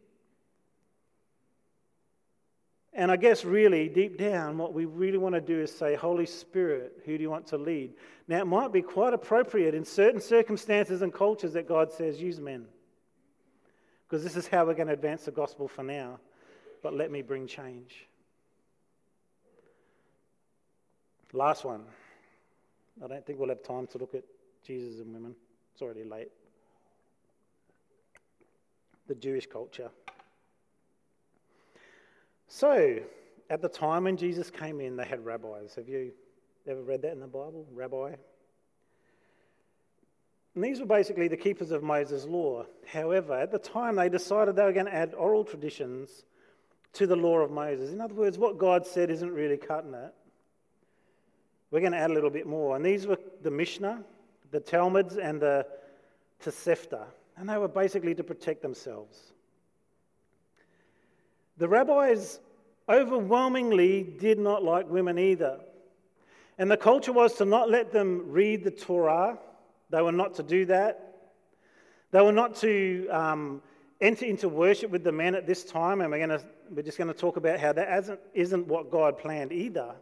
And 2.94 3.12
I 3.12 3.18
guess, 3.18 3.44
really, 3.44 3.90
deep 3.90 4.18
down, 4.18 4.58
what 4.58 4.74
we 4.74 4.86
really 4.86 5.18
want 5.18 5.36
to 5.36 5.42
do 5.42 5.60
is 5.60 5.70
say, 5.70 5.96
Holy 5.96 6.26
Spirit, 6.26 7.02
who 7.04 7.18
do 7.18 7.24
you 7.24 7.30
want 7.30 7.48
to 7.48 7.58
lead? 7.58 7.94
Now, 8.28 8.40
it 8.40 8.48
might 8.48 8.72
be 8.72 8.82
quite 8.82 9.14
appropriate 9.14 9.76
in 9.76 9.84
certain 9.84 10.22
circumstances 10.22 11.02
and 11.02 11.14
cultures 11.14 11.54
that 11.54 11.68
God 11.68 11.92
says, 11.92 12.22
use 12.22 12.40
men. 12.40 12.68
Because 14.08 14.24
this 14.24 14.36
is 14.36 14.48
how 14.48 14.66
we're 14.66 14.74
going 14.74 14.88
to 14.88 14.94
advance 14.94 15.26
the 15.26 15.32
gospel 15.32 15.68
for 15.68 15.84
now. 15.84 16.20
But 16.84 16.94
let 16.94 17.12
me 17.12 17.22
bring 17.22 17.48
change. 17.48 18.08
Last 21.34 21.66
one. 21.66 21.84
I 23.04 23.08
don't 23.08 23.26
think 23.26 23.40
we'll 23.40 23.50
have 23.50 23.64
time 23.64 23.88
to 23.88 23.98
look 23.98 24.14
at 24.14 24.24
Jesus 24.66 25.00
and 25.00 25.14
women. 25.14 25.36
It's 25.74 25.82
already 25.82 26.04
late. 26.04 26.30
The 29.08 29.16
Jewish 29.16 29.48
culture. 29.48 29.90
So, 32.48 33.00
at 33.50 33.62
the 33.62 33.68
time 33.68 34.06
when 34.06 34.18
Jesus 34.18 34.50
came 34.50 34.80
in, 34.80 34.96
they 34.96 35.06
had 35.06 35.26
rabbis. 35.26 35.76
Have 35.76 35.90
you 35.90 36.14
ever 36.68 36.82
read 36.82 37.02
that 37.02 37.12
in 37.12 37.20
the 37.20 37.28
Bible? 37.28 37.66
Rabbi? 37.74 38.16
And 40.56 40.64
these 40.64 40.80
were 40.80 40.86
basically 40.86 41.28
the 41.28 41.38
keepers 41.38 41.72
of 41.72 41.84
Moses' 41.84 42.26
law. 42.26 42.66
However, 42.88 43.34
at 43.34 43.52
the 43.52 43.60
time, 43.60 43.98
they 43.98 44.08
decided 44.08 44.56
they 44.56 44.64
were 44.64 44.72
going 44.72 44.86
to 44.86 44.96
add 44.96 45.14
oral 45.14 45.44
traditions 45.44 46.24
to 46.94 47.06
the 47.06 47.16
law 47.16 47.40
of 47.40 47.52
Moses. 47.52 47.92
In 47.92 48.00
other 48.00 48.14
words, 48.14 48.38
what 48.38 48.58
God 48.58 48.88
said 48.88 49.10
isn't 49.10 49.32
really 49.32 49.58
cutting 49.58 49.94
it. 49.94 50.14
We're 51.72 51.82
going 51.82 51.92
to 51.92 51.98
add 51.98 52.10
a 52.10 52.14
little 52.14 52.30
bit 52.30 52.48
more. 52.48 52.78
And 52.78 52.86
these 52.86 53.06
were 53.06 53.18
the 53.42 53.52
Mishnah, 53.52 54.02
the 54.52 54.62
Talmuds, 54.62 55.18
and 55.18 55.42
the 55.42 55.68
Tosefta. 56.42 57.04
And 57.36 57.50
they 57.50 57.58
were 57.58 57.68
basically 57.68 58.16
to 58.16 58.24
protect 58.24 58.62
themselves. 58.62 59.34
The 61.58 61.68
rabbis 61.68 62.40
overwhelmingly 62.88 64.04
did 64.04 64.40
not 64.40 64.64
like 64.64 64.90
women 64.90 65.20
either. 65.20 65.60
And 66.58 66.72
the 66.72 66.78
culture 66.78 67.12
was 67.12 67.34
to 67.36 67.46
not 67.46 67.70
let 67.70 67.92
them 67.92 68.24
read 68.28 68.64
the 68.64 68.72
Torah, 68.72 69.38
they 69.90 70.02
were 70.02 70.12
not 70.12 70.36
to 70.36 70.44
do 70.44 70.66
that. 70.66 71.16
They 72.12 72.22
were 72.22 72.32
not 72.32 72.56
to 72.58 73.08
um, 73.10 73.62
enter 74.00 74.26
into 74.26 74.50
worship 74.50 74.92
with 74.92 75.04
the 75.04 75.12
men 75.12 75.36
at 75.36 75.46
this 75.48 75.64
time, 75.64 76.02
and 76.02 76.12
we're, 76.12 76.28
to, 76.28 76.42
we're 76.70 76.82
just 76.82 76.98
going 76.98 77.08
to 77.08 77.14
talk 77.14 77.38
about 77.38 77.60
how 77.60 77.74
that 77.74 77.98
isn't, 78.00 78.20
isn't 78.34 78.68
what 78.68 78.90
God 78.90 79.18
planned 79.18 79.52
either. 79.52 79.96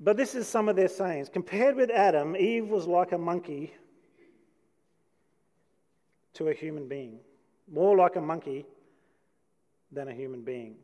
But 0.00 0.16
this 0.16 0.34
is 0.34 0.48
some 0.48 0.68
of 0.68 0.74
their 0.74 0.88
sayings. 0.88 1.28
Compared 1.28 1.76
with 1.76 1.90
Adam, 1.90 2.36
Eve 2.36 2.66
was 2.66 2.86
like 2.86 3.12
a 3.12 3.18
monkey 3.18 3.72
to 6.34 6.48
a 6.48 6.54
human 6.54 6.88
being 6.88 7.20
more 7.72 7.96
like 7.96 8.16
a 8.16 8.20
monkey 8.20 8.66
than 9.90 10.08
a 10.08 10.14
human 10.14 10.42
being. 10.42 10.76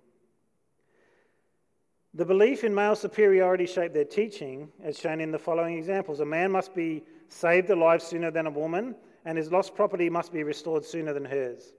The 2.14 2.24
belief 2.24 2.64
in 2.64 2.74
male 2.74 2.96
superiority 2.96 3.66
shaped 3.66 3.94
their 3.94 4.04
teaching, 4.04 4.70
as 4.82 4.98
shown 4.98 5.20
in 5.20 5.30
the 5.30 5.38
following 5.38 5.76
examples. 5.76 6.20
A 6.20 6.24
man 6.24 6.50
must 6.50 6.74
be 6.74 7.04
saved 7.28 7.68
alive 7.70 8.02
sooner 8.02 8.30
than 8.30 8.46
a 8.46 8.50
woman, 8.50 8.94
and 9.24 9.36
his 9.36 9.52
lost 9.52 9.74
property 9.74 10.08
must 10.08 10.32
be 10.32 10.42
restored 10.42 10.84
sooner 10.84 11.12
than 11.12 11.24
hers. 11.24 11.74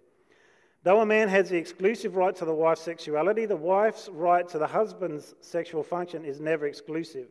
Though 0.83 1.01
a 1.01 1.05
man 1.05 1.27
has 1.29 1.49
the 1.49 1.57
exclusive 1.57 2.15
right 2.15 2.35
to 2.35 2.45
the 2.45 2.53
wife's 2.53 2.81
sexuality, 2.81 3.45
the 3.45 3.55
wife's 3.55 4.07
right 4.09 4.47
to 4.49 4.59
the 4.59 4.67
husband's 4.67 5.35
sexual 5.41 5.83
function 5.83 6.23
is 6.23 6.39
never 6.39 6.67
exclusive. 6.67 7.27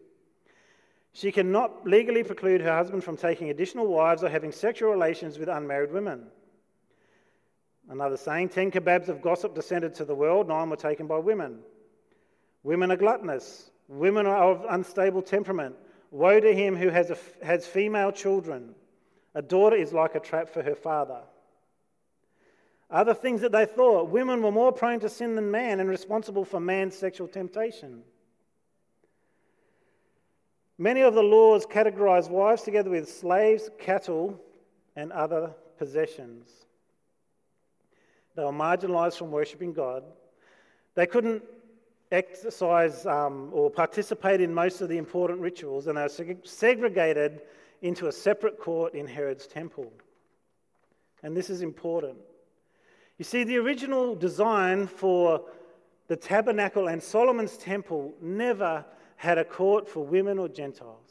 She 1.13 1.33
cannot 1.33 1.87
legally 1.87 2.23
preclude 2.23 2.61
her 2.61 2.77
husband 2.77 3.05
from 3.05 3.17
taking 3.17 3.49
additional 3.49 3.87
wives 3.87 4.23
or 4.23 4.29
having 4.29 4.53
sexual 4.53 4.91
relations 4.91 5.39
with 5.39 5.49
unmarried 5.49 5.93
women. 5.93 6.27
Another 7.89 8.19
saying 8.19 8.51
10 8.51 8.71
kebabs 8.71 9.09
of 9.09 9.23
gossip 9.23 9.55
descended 9.55 9.95
to 9.95 10.05
the 10.05 10.15
world, 10.15 10.49
nine 10.49 10.69
were 10.69 10.77
taken 10.77 11.07
by 11.07 11.17
women. 11.17 11.61
Women 12.63 12.91
are 12.91 12.97
gluttonous, 12.97 13.71
women 13.89 14.27
are 14.27 14.51
of 14.51 14.65
unstable 14.69 15.23
temperament. 15.23 15.77
Woe 16.11 16.41
to 16.41 16.55
him 16.55 16.77
who 16.77 16.89
has, 16.89 17.11
a, 17.11 17.19
has 17.45 17.67
female 17.67 18.13
children. 18.13 18.75
A 19.35 19.43
daughter 19.43 19.77
is 19.77 19.93
like 19.93 20.15
a 20.15 20.21
trap 20.21 20.49
for 20.49 20.63
her 20.63 20.75
father. 20.75 21.21
Other 22.91 23.13
things 23.13 23.43
that 23.43 23.53
they 23.53 23.67
thought 23.67 24.09
women 24.09 24.43
were 24.43 24.51
more 24.51 24.73
prone 24.73 25.01
to 25.01 25.09
sin 25.11 25.35
than 25.35 25.51
man 25.51 25.81
and 25.81 25.89
responsible 25.89 26.45
for 26.45 26.59
man's 26.59 26.97
sexual 26.97 27.29
temptation. 27.29 28.03
Many 30.79 31.03
of 31.03 31.15
the 31.15 31.23
laws 31.23 31.67
categorize 31.67 32.31
wives 32.31 32.63
together 32.63 32.89
with 32.89 33.11
slaves, 33.11 33.69
cattle, 33.79 34.41
and 34.97 35.13
other 35.13 35.51
possessions. 35.77 36.49
They 38.37 38.45
were 38.45 38.53
marginalized 38.53 39.19
from 39.19 39.33
worshipping 39.33 39.73
God. 39.73 40.05
They 40.95 41.07
couldn't 41.07 41.43
exercise 42.11 43.07
um, 43.07 43.51
or 43.53 43.71
participate 43.71 44.41
in 44.41 44.53
most 44.53 44.81
of 44.81 44.89
the 44.89 44.97
important 44.97 45.41
rituals, 45.41 45.87
and 45.87 45.97
were 45.97 46.05
seg- 46.05 46.47
segregated 46.47 47.43
into 47.83 48.09
a 48.09 48.13
separate 48.13 48.59
court 48.59 48.95
in 48.95 49.07
Herod's 49.07 49.47
temple. 49.47 49.93
And 51.23 51.37
this 51.37 51.51
is 51.51 51.63
important. 51.63 52.19
You 53.19 53.25
see, 53.25 53.45
the 53.45 53.57
original 53.59 54.15
design 54.15 54.87
for 54.87 55.45
the 56.07 56.17
tabernacle 56.17 56.89
and 56.89 57.03
Solomon's 57.03 57.57
temple 57.57 58.15
never 58.21 58.85
had 59.17 59.37
a 59.39 59.45
court 59.45 59.89
for 59.89 60.05
women 60.05 60.39
or 60.39 60.49
Gentiles, 60.49 61.11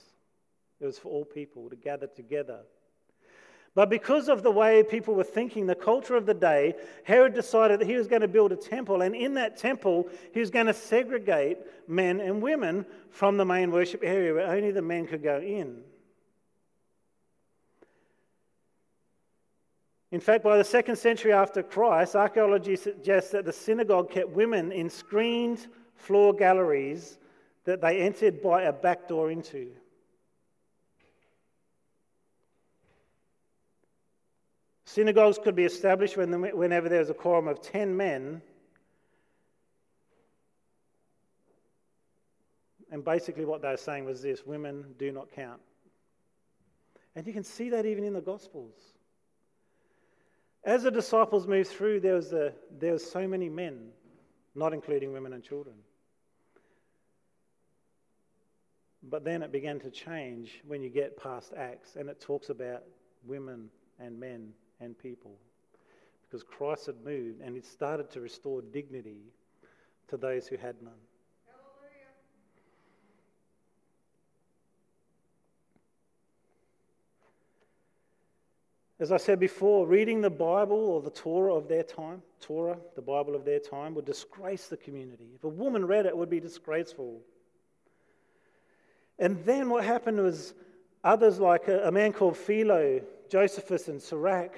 it 0.80 0.86
was 0.86 0.98
for 0.98 1.10
all 1.10 1.26
people 1.26 1.70
to 1.70 1.76
gather 1.76 2.08
together 2.08 2.62
but 3.78 3.92
because 3.92 4.28
of 4.28 4.42
the 4.42 4.50
way 4.50 4.82
people 4.82 5.14
were 5.14 5.24
thinking, 5.24 5.68
the 5.68 5.76
culture 5.76 6.16
of 6.16 6.26
the 6.26 6.34
day, 6.34 6.74
Herod 7.04 7.36
decided 7.36 7.80
that 7.80 7.86
he 7.86 7.96
was 7.96 8.08
going 8.08 8.24
to 8.24 8.28
build 8.28 8.52
a 8.52 8.56
temple, 8.56 9.04
and 9.04 9.16
in 9.16 9.36
that 9.36 9.56
temple, 9.56 10.10
he 10.34 10.40
was 10.40 10.50
going 10.50 10.66
to 10.66 10.74
segregate 10.74 11.60
men 11.88 12.20
and 12.20 12.42
women 12.42 12.88
from 13.12 13.38
the 13.38 13.46
main 13.46 13.70
worship 13.70 14.02
area 14.04 14.34
where 14.34 14.48
only 14.48 14.72
the 14.72 14.82
men 14.82 15.06
could 15.06 15.22
go 15.22 15.38
in. 15.38 15.84
In 20.10 20.22
fact, 20.22 20.44
by 20.44 20.58
the 20.58 20.64
second 20.64 20.96
century 20.96 21.32
after 21.32 21.62
Christ, 21.62 22.16
archaeology 22.16 22.78
suggests 22.78 23.30
that 23.30 23.46
the 23.46 23.54
synagogue 23.54 24.10
kept 24.10 24.30
women 24.30 24.72
in 24.72 24.90
screened 24.90 25.68
floor 25.94 26.34
galleries 26.34 27.20
that 27.66 27.82
they 27.82 28.00
entered 28.00 28.42
by 28.42 28.64
a 28.64 28.74
back 28.74 29.08
door 29.08 29.30
into. 29.30 29.70
Synagogues 34.88 35.38
could 35.38 35.54
be 35.54 35.66
established 35.66 36.16
whenever 36.16 36.88
there 36.88 37.00
was 37.00 37.10
a 37.10 37.14
quorum 37.14 37.50
of 37.50 37.62
10 37.62 37.98
men. 37.98 38.42
And 42.90 43.04
basically, 43.04 43.44
what 43.44 43.62
they 43.62 43.68
were 43.68 43.76
saying 43.76 44.06
was 44.06 44.22
this 44.22 44.46
women 44.46 44.86
do 44.98 45.12
not 45.12 45.30
count. 45.30 45.60
And 47.18 47.28
you 47.28 47.34
can 47.34 47.44
see 47.44 47.70
that 47.72 47.86
even 47.86 48.06
in 48.06 48.14
the 48.14 48.22
Gospels. 48.22 48.76
As 50.64 50.84
the 50.84 50.92
disciples 50.92 51.48
moved 51.48 51.70
through, 51.70 52.00
there 52.00 52.16
was, 52.16 52.32
a, 52.32 52.54
there 52.80 52.94
was 52.94 53.04
so 53.04 53.28
many 53.28 53.50
men, 53.50 53.90
not 54.56 54.74
including 54.74 55.12
women 55.12 55.34
and 55.34 55.44
children. 55.44 55.76
But 59.04 59.26
then 59.26 59.44
it 59.44 59.52
began 59.52 59.82
to 59.82 59.92
change 59.92 60.62
when 60.66 60.82
you 60.82 60.90
get 60.90 61.22
past 61.22 61.52
Acts, 61.58 61.98
and 61.98 62.08
it 62.08 62.22
talks 62.22 62.50
about 62.50 62.84
women 63.26 63.70
and 64.00 64.18
men 64.18 64.54
and 64.80 64.98
people. 64.98 65.38
Because 66.24 66.44
Christ 66.44 66.88
had 66.88 67.04
moved 67.04 67.42
and 67.42 67.56
it 67.56 67.66
started 67.66 68.10
to 68.12 68.22
restore 68.22 68.62
dignity 68.62 69.22
to 70.10 70.18
those 70.18 70.48
who 70.48 70.58
had 70.58 70.82
none. 70.82 70.94
As 79.00 79.12
I 79.12 79.18
said 79.18 79.40
before, 79.40 79.86
reading 79.86 80.22
the 80.22 80.30
Bible 80.30 80.78
or 80.78 81.02
the 81.04 81.12
Torah 81.12 81.54
of 81.54 81.68
their 81.68 81.84
time, 81.84 82.24
Torah, 82.42 82.78
the 82.96 83.02
Bible 83.02 83.36
of 83.36 83.46
their 83.46 83.60
time, 83.60 83.94
would 83.94 84.06
disgrace 84.06 84.68
the 84.68 84.78
community. 84.78 85.30
If 85.36 85.44
a 85.44 85.50
woman 85.50 85.86
read 85.86 86.08
it, 86.08 86.10
it 86.10 86.18
would 86.18 86.32
be 86.32 86.40
disgraceful. 86.40 87.22
And 89.20 89.44
then 89.46 89.70
what 89.70 89.84
happened 89.84 90.20
was 90.20 90.56
others, 91.04 91.40
like 91.40 91.68
a, 91.68 91.88
a 91.88 91.92
man 91.92 92.12
called 92.12 92.38
Philo, 92.38 93.02
Josephus, 93.30 93.88
and 93.88 94.02
Sirach, 94.02 94.56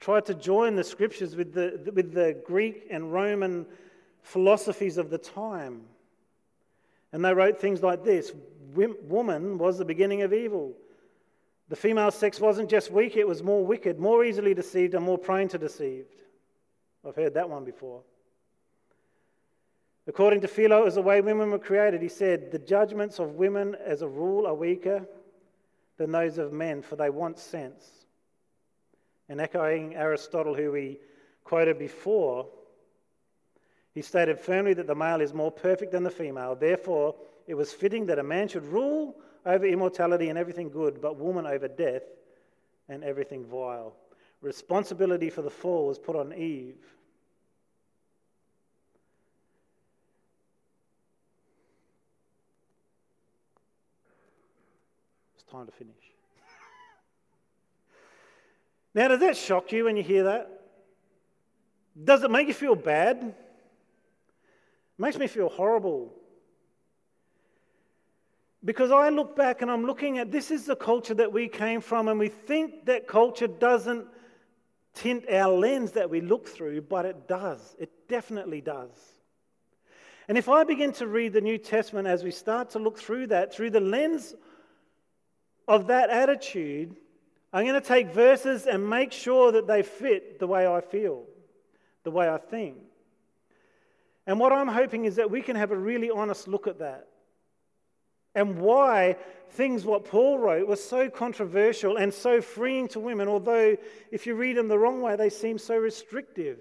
tried 0.00 0.26
to 0.26 0.34
join 0.34 0.76
the 0.76 0.84
scriptures 0.84 1.36
with 1.36 1.52
the, 1.52 1.90
with 1.94 2.12
the 2.12 2.40
Greek 2.46 2.86
and 2.90 3.12
Roman 3.12 3.66
philosophies 4.22 4.98
of 4.98 5.10
the 5.10 5.18
time. 5.18 5.82
And 7.12 7.24
they 7.24 7.32
wrote 7.32 7.60
things 7.60 7.82
like 7.82 8.04
this 8.04 8.32
Woman 8.74 9.58
was 9.58 9.78
the 9.78 9.84
beginning 9.84 10.22
of 10.22 10.34
evil. 10.34 10.74
The 11.68 11.76
female 11.76 12.10
sex 12.10 12.38
wasn't 12.38 12.68
just 12.68 12.90
weak, 12.90 13.16
it 13.16 13.26
was 13.26 13.42
more 13.42 13.64
wicked, 13.64 13.98
more 13.98 14.24
easily 14.24 14.54
deceived, 14.54 14.94
and 14.94 15.04
more 15.04 15.18
prone 15.18 15.48
to 15.48 15.58
deceive. 15.58 16.04
I've 17.06 17.16
heard 17.16 17.34
that 17.34 17.48
one 17.48 17.64
before. 17.64 18.02
According 20.06 20.42
to 20.42 20.48
Philo, 20.48 20.82
it 20.82 20.84
was 20.84 20.94
the 20.94 21.02
way 21.02 21.20
women 21.20 21.50
were 21.50 21.58
created. 21.58 22.00
He 22.00 22.08
said, 22.08 22.52
The 22.52 22.58
judgments 22.58 23.18
of 23.18 23.34
women 23.34 23.76
as 23.84 24.02
a 24.02 24.08
rule 24.08 24.46
are 24.46 24.54
weaker 24.54 25.06
than 25.96 26.12
those 26.12 26.38
of 26.38 26.52
men, 26.52 26.82
for 26.82 26.94
they 26.94 27.10
want 27.10 27.38
sense. 27.38 28.05
And 29.28 29.40
echoing 29.40 29.94
Aristotle, 29.96 30.54
who 30.54 30.72
we 30.72 30.98
quoted 31.44 31.78
before, 31.78 32.46
he 33.92 34.02
stated 34.02 34.38
firmly 34.38 34.74
that 34.74 34.86
the 34.86 34.94
male 34.94 35.20
is 35.20 35.32
more 35.32 35.50
perfect 35.50 35.92
than 35.92 36.02
the 36.02 36.10
female. 36.10 36.54
Therefore, 36.54 37.14
it 37.46 37.54
was 37.54 37.72
fitting 37.72 38.06
that 38.06 38.18
a 38.18 38.22
man 38.22 38.48
should 38.48 38.66
rule 38.66 39.16
over 39.44 39.64
immortality 39.64 40.28
and 40.28 40.38
everything 40.38 40.68
good, 40.68 41.00
but 41.00 41.16
woman 41.16 41.46
over 41.46 41.68
death 41.68 42.02
and 42.88 43.02
everything 43.02 43.44
vile. 43.44 43.96
Responsibility 44.42 45.30
for 45.30 45.42
the 45.42 45.50
fall 45.50 45.86
was 45.86 45.98
put 45.98 46.14
on 46.14 46.32
Eve. 46.34 46.76
It's 55.34 55.44
time 55.50 55.66
to 55.66 55.72
finish. 55.72 56.15
Now, 58.96 59.08
does 59.08 59.20
that 59.20 59.36
shock 59.36 59.72
you 59.72 59.84
when 59.84 59.98
you 59.98 60.02
hear 60.02 60.24
that? 60.24 60.50
Does 62.02 62.24
it 62.24 62.30
make 62.30 62.48
you 62.48 62.54
feel 62.54 62.74
bad? 62.74 63.18
It 63.18 63.34
makes 64.96 65.18
me 65.18 65.26
feel 65.26 65.50
horrible. 65.50 66.14
Because 68.64 68.90
I 68.90 69.10
look 69.10 69.36
back 69.36 69.60
and 69.60 69.70
I'm 69.70 69.84
looking 69.84 70.16
at 70.16 70.32
this 70.32 70.50
is 70.50 70.64
the 70.64 70.74
culture 70.74 71.12
that 71.12 71.30
we 71.30 71.46
came 71.46 71.82
from, 71.82 72.08
and 72.08 72.18
we 72.18 72.28
think 72.28 72.86
that 72.86 73.06
culture 73.06 73.46
doesn't 73.46 74.06
tint 74.94 75.28
our 75.30 75.52
lens 75.52 75.92
that 75.92 76.08
we 76.08 76.22
look 76.22 76.48
through, 76.48 76.80
but 76.80 77.04
it 77.04 77.28
does. 77.28 77.76
It 77.78 78.08
definitely 78.08 78.62
does. 78.62 78.90
And 80.26 80.38
if 80.38 80.48
I 80.48 80.64
begin 80.64 80.92
to 80.94 81.06
read 81.06 81.34
the 81.34 81.42
New 81.42 81.58
Testament 81.58 82.08
as 82.08 82.24
we 82.24 82.30
start 82.30 82.70
to 82.70 82.78
look 82.78 82.98
through 82.98 83.26
that, 83.26 83.52
through 83.52 83.70
the 83.70 83.80
lens 83.80 84.34
of 85.68 85.88
that 85.88 86.08
attitude, 86.08 86.96
I'm 87.52 87.64
going 87.64 87.80
to 87.80 87.86
take 87.86 88.12
verses 88.12 88.66
and 88.66 88.88
make 88.88 89.12
sure 89.12 89.52
that 89.52 89.66
they 89.66 89.82
fit 89.82 90.38
the 90.38 90.46
way 90.46 90.66
I 90.66 90.80
feel, 90.80 91.24
the 92.02 92.10
way 92.10 92.28
I 92.28 92.38
think. 92.38 92.76
And 94.26 94.40
what 94.40 94.52
I'm 94.52 94.68
hoping 94.68 95.04
is 95.04 95.16
that 95.16 95.30
we 95.30 95.42
can 95.42 95.56
have 95.56 95.70
a 95.70 95.76
really 95.76 96.10
honest 96.10 96.48
look 96.48 96.66
at 96.66 96.80
that 96.80 97.06
and 98.36 98.58
why 98.58 99.16
things 99.52 99.84
what 99.84 100.04
Paul 100.04 100.38
wrote 100.38 100.68
were 100.68 100.76
so 100.76 101.08
controversial 101.08 101.96
and 101.96 102.12
so 102.12 102.42
freeing 102.42 102.86
to 102.88 103.00
women, 103.00 103.28
although 103.28 103.76
if 104.12 104.26
you 104.26 104.34
read 104.34 104.58
them 104.58 104.68
the 104.68 104.78
wrong 104.78 105.00
way, 105.00 105.16
they 105.16 105.30
seem 105.30 105.56
so 105.56 105.74
restrictive. 105.76 106.58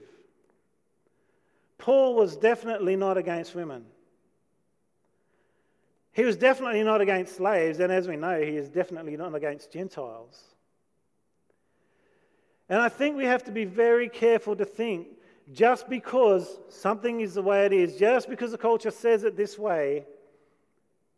Paul 1.77 2.15
was 2.15 2.37
definitely 2.37 2.95
not 2.95 3.17
against 3.17 3.53
women. 3.53 3.85
He 6.13 6.23
was 6.23 6.37
definitely 6.37 6.81
not 6.83 7.01
against 7.01 7.35
slaves, 7.35 7.81
and 7.81 7.91
as 7.91 8.07
we 8.07 8.15
know, 8.15 8.39
he 8.39 8.55
is 8.55 8.69
definitely 8.69 9.17
not 9.17 9.35
against 9.35 9.73
Gentiles. 9.73 10.54
And 12.69 12.81
I 12.81 12.89
think 12.89 13.15
we 13.15 13.25
have 13.25 13.43
to 13.45 13.51
be 13.51 13.65
very 13.65 14.09
careful 14.09 14.55
to 14.55 14.65
think 14.65 15.07
just 15.53 15.87
because 15.87 16.59
something 16.69 17.21
is 17.21 17.35
the 17.35 17.41
way 17.41 17.65
it 17.65 17.73
is, 17.73 17.97
just 17.97 18.29
because 18.29 18.51
the 18.51 18.57
culture 18.57 18.91
says 18.91 19.23
it 19.23 19.37
this 19.37 19.59
way, 19.59 20.05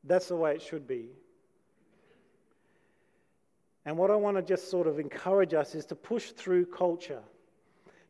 that's 0.03 0.27
the 0.27 0.35
way 0.35 0.53
it 0.53 0.61
should 0.61 0.87
be. 0.87 1.09
And 3.85 3.97
what 3.97 4.11
I 4.11 4.15
want 4.15 4.35
to 4.35 4.43
just 4.43 4.69
sort 4.69 4.87
of 4.87 4.99
encourage 4.99 5.53
us 5.53 5.73
is 5.73 5.85
to 5.85 5.95
push 5.95 6.31
through 6.31 6.65
culture 6.65 7.21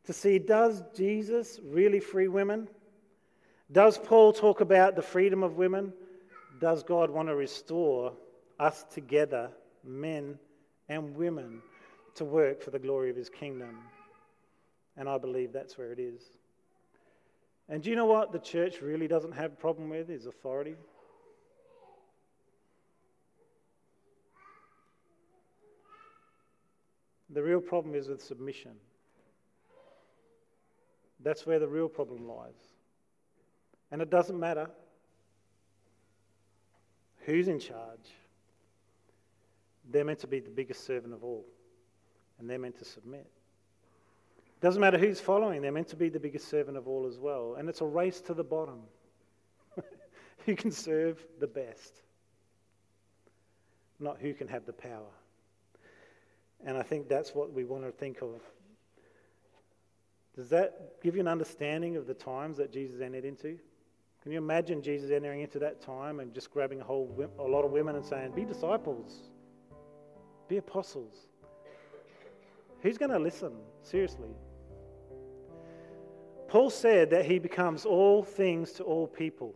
to 0.05 0.13
see 0.13 0.39
does 0.39 0.81
Jesus 0.95 1.59
really 1.63 1.99
free 1.99 2.29
women? 2.29 2.67
Does 3.71 3.97
Paul 3.97 4.33
talk 4.33 4.61
about 4.61 4.95
the 4.95 5.01
freedom 5.01 5.43
of 5.43 5.57
women? 5.57 5.93
Does 6.59 6.81
God 6.81 7.11
want 7.11 7.27
to 7.27 7.35
restore 7.35 8.13
us 8.59 8.85
together, 8.91 9.51
men 9.83 10.39
and 10.89 11.15
women, 11.15 11.61
to 12.17 12.25
work 12.25 12.61
for 12.61 12.71
the 12.71 12.79
glory 12.79 13.09
of 13.09 13.15
his 13.15 13.29
kingdom? 13.29 13.79
And 14.95 15.07
I 15.07 15.17
believe 15.17 15.53
that's 15.53 15.77
where 15.77 15.91
it 15.91 15.99
is. 15.99 16.21
And 17.69 17.83
do 17.83 17.89
you 17.89 17.95
know 17.95 18.05
what 18.05 18.31
the 18.31 18.39
church 18.39 18.81
really 18.81 19.07
doesn't 19.07 19.33
have 19.33 19.53
a 19.53 19.55
problem 19.55 19.89
with? 19.89 20.09
Is 20.09 20.25
authority. 20.25 20.75
The 27.29 27.43
real 27.43 27.59
problem 27.59 27.93
is 27.93 28.07
with 28.07 28.23
submission. 28.23 28.71
That's 31.23 31.45
where 31.45 31.59
the 31.59 31.67
real 31.67 31.89
problem 31.89 32.27
lies. 32.27 32.53
And 33.91 34.01
it 34.01 34.09
doesn't 34.09 34.39
matter 34.39 34.69
who's 37.27 37.49
in 37.49 37.59
charge, 37.59 38.15
they're 39.91 40.05
meant 40.05 40.19
to 40.19 40.27
be 40.27 40.39
the 40.39 40.49
biggest 40.49 40.85
servant 40.85 41.13
of 41.13 41.23
all, 41.23 41.45
and 42.39 42.49
they're 42.49 42.59
meant 42.59 42.77
to 42.79 42.85
submit. 42.85 43.27
Doesn't 44.59 44.81
matter 44.81 44.97
who's 44.97 45.19
following, 45.19 45.61
they're 45.61 45.71
meant 45.71 45.89
to 45.89 45.95
be 45.95 46.09
the 46.09 46.19
biggest 46.19 46.49
servant 46.49 46.77
of 46.77 46.87
all 46.87 47.05
as 47.07 47.19
well. 47.19 47.55
And 47.57 47.69
it's 47.69 47.81
a 47.81 47.85
race 47.85 48.21
to 48.21 48.33
the 48.33 48.43
bottom. 48.43 48.81
who 50.45 50.55
can 50.55 50.71
serve 50.71 51.23
the 51.39 51.47
best, 51.47 52.01
not 53.99 54.17
who 54.19 54.33
can 54.33 54.47
have 54.47 54.65
the 54.65 54.73
power. 54.73 55.11
And 56.65 56.77
I 56.77 56.83
think 56.83 57.07
that's 57.07 57.35
what 57.35 57.53
we 57.53 57.63
want 57.63 57.83
to 57.83 57.91
think 57.91 58.21
of. 58.21 58.41
Does 60.35 60.49
that 60.49 61.01
give 61.01 61.15
you 61.15 61.21
an 61.21 61.27
understanding 61.27 61.97
of 61.97 62.07
the 62.07 62.13
times 62.13 62.57
that 62.57 62.71
Jesus 62.71 63.01
entered 63.01 63.25
into? 63.25 63.57
Can 64.23 64.31
you 64.31 64.37
imagine 64.37 64.81
Jesus 64.81 65.11
entering 65.11 65.41
into 65.41 65.59
that 65.59 65.81
time 65.81 66.19
and 66.19 66.33
just 66.33 66.51
grabbing 66.51 66.81
a 66.81 66.83
whole 66.83 67.29
a 67.39 67.43
lot 67.43 67.63
of 67.63 67.71
women 67.71 67.95
and 67.95 68.05
saying, 68.05 68.31
"Be 68.31 68.45
disciples, 68.45 69.29
be 70.47 70.57
apostles"? 70.57 71.27
Who's 72.81 72.97
going 72.97 73.11
to 73.11 73.19
listen? 73.19 73.53
Seriously. 73.81 74.29
Paul 76.47 76.69
said 76.69 77.09
that 77.09 77.25
he 77.25 77.39
becomes 77.39 77.85
all 77.85 78.23
things 78.23 78.71
to 78.73 78.83
all 78.83 79.07
people 79.07 79.53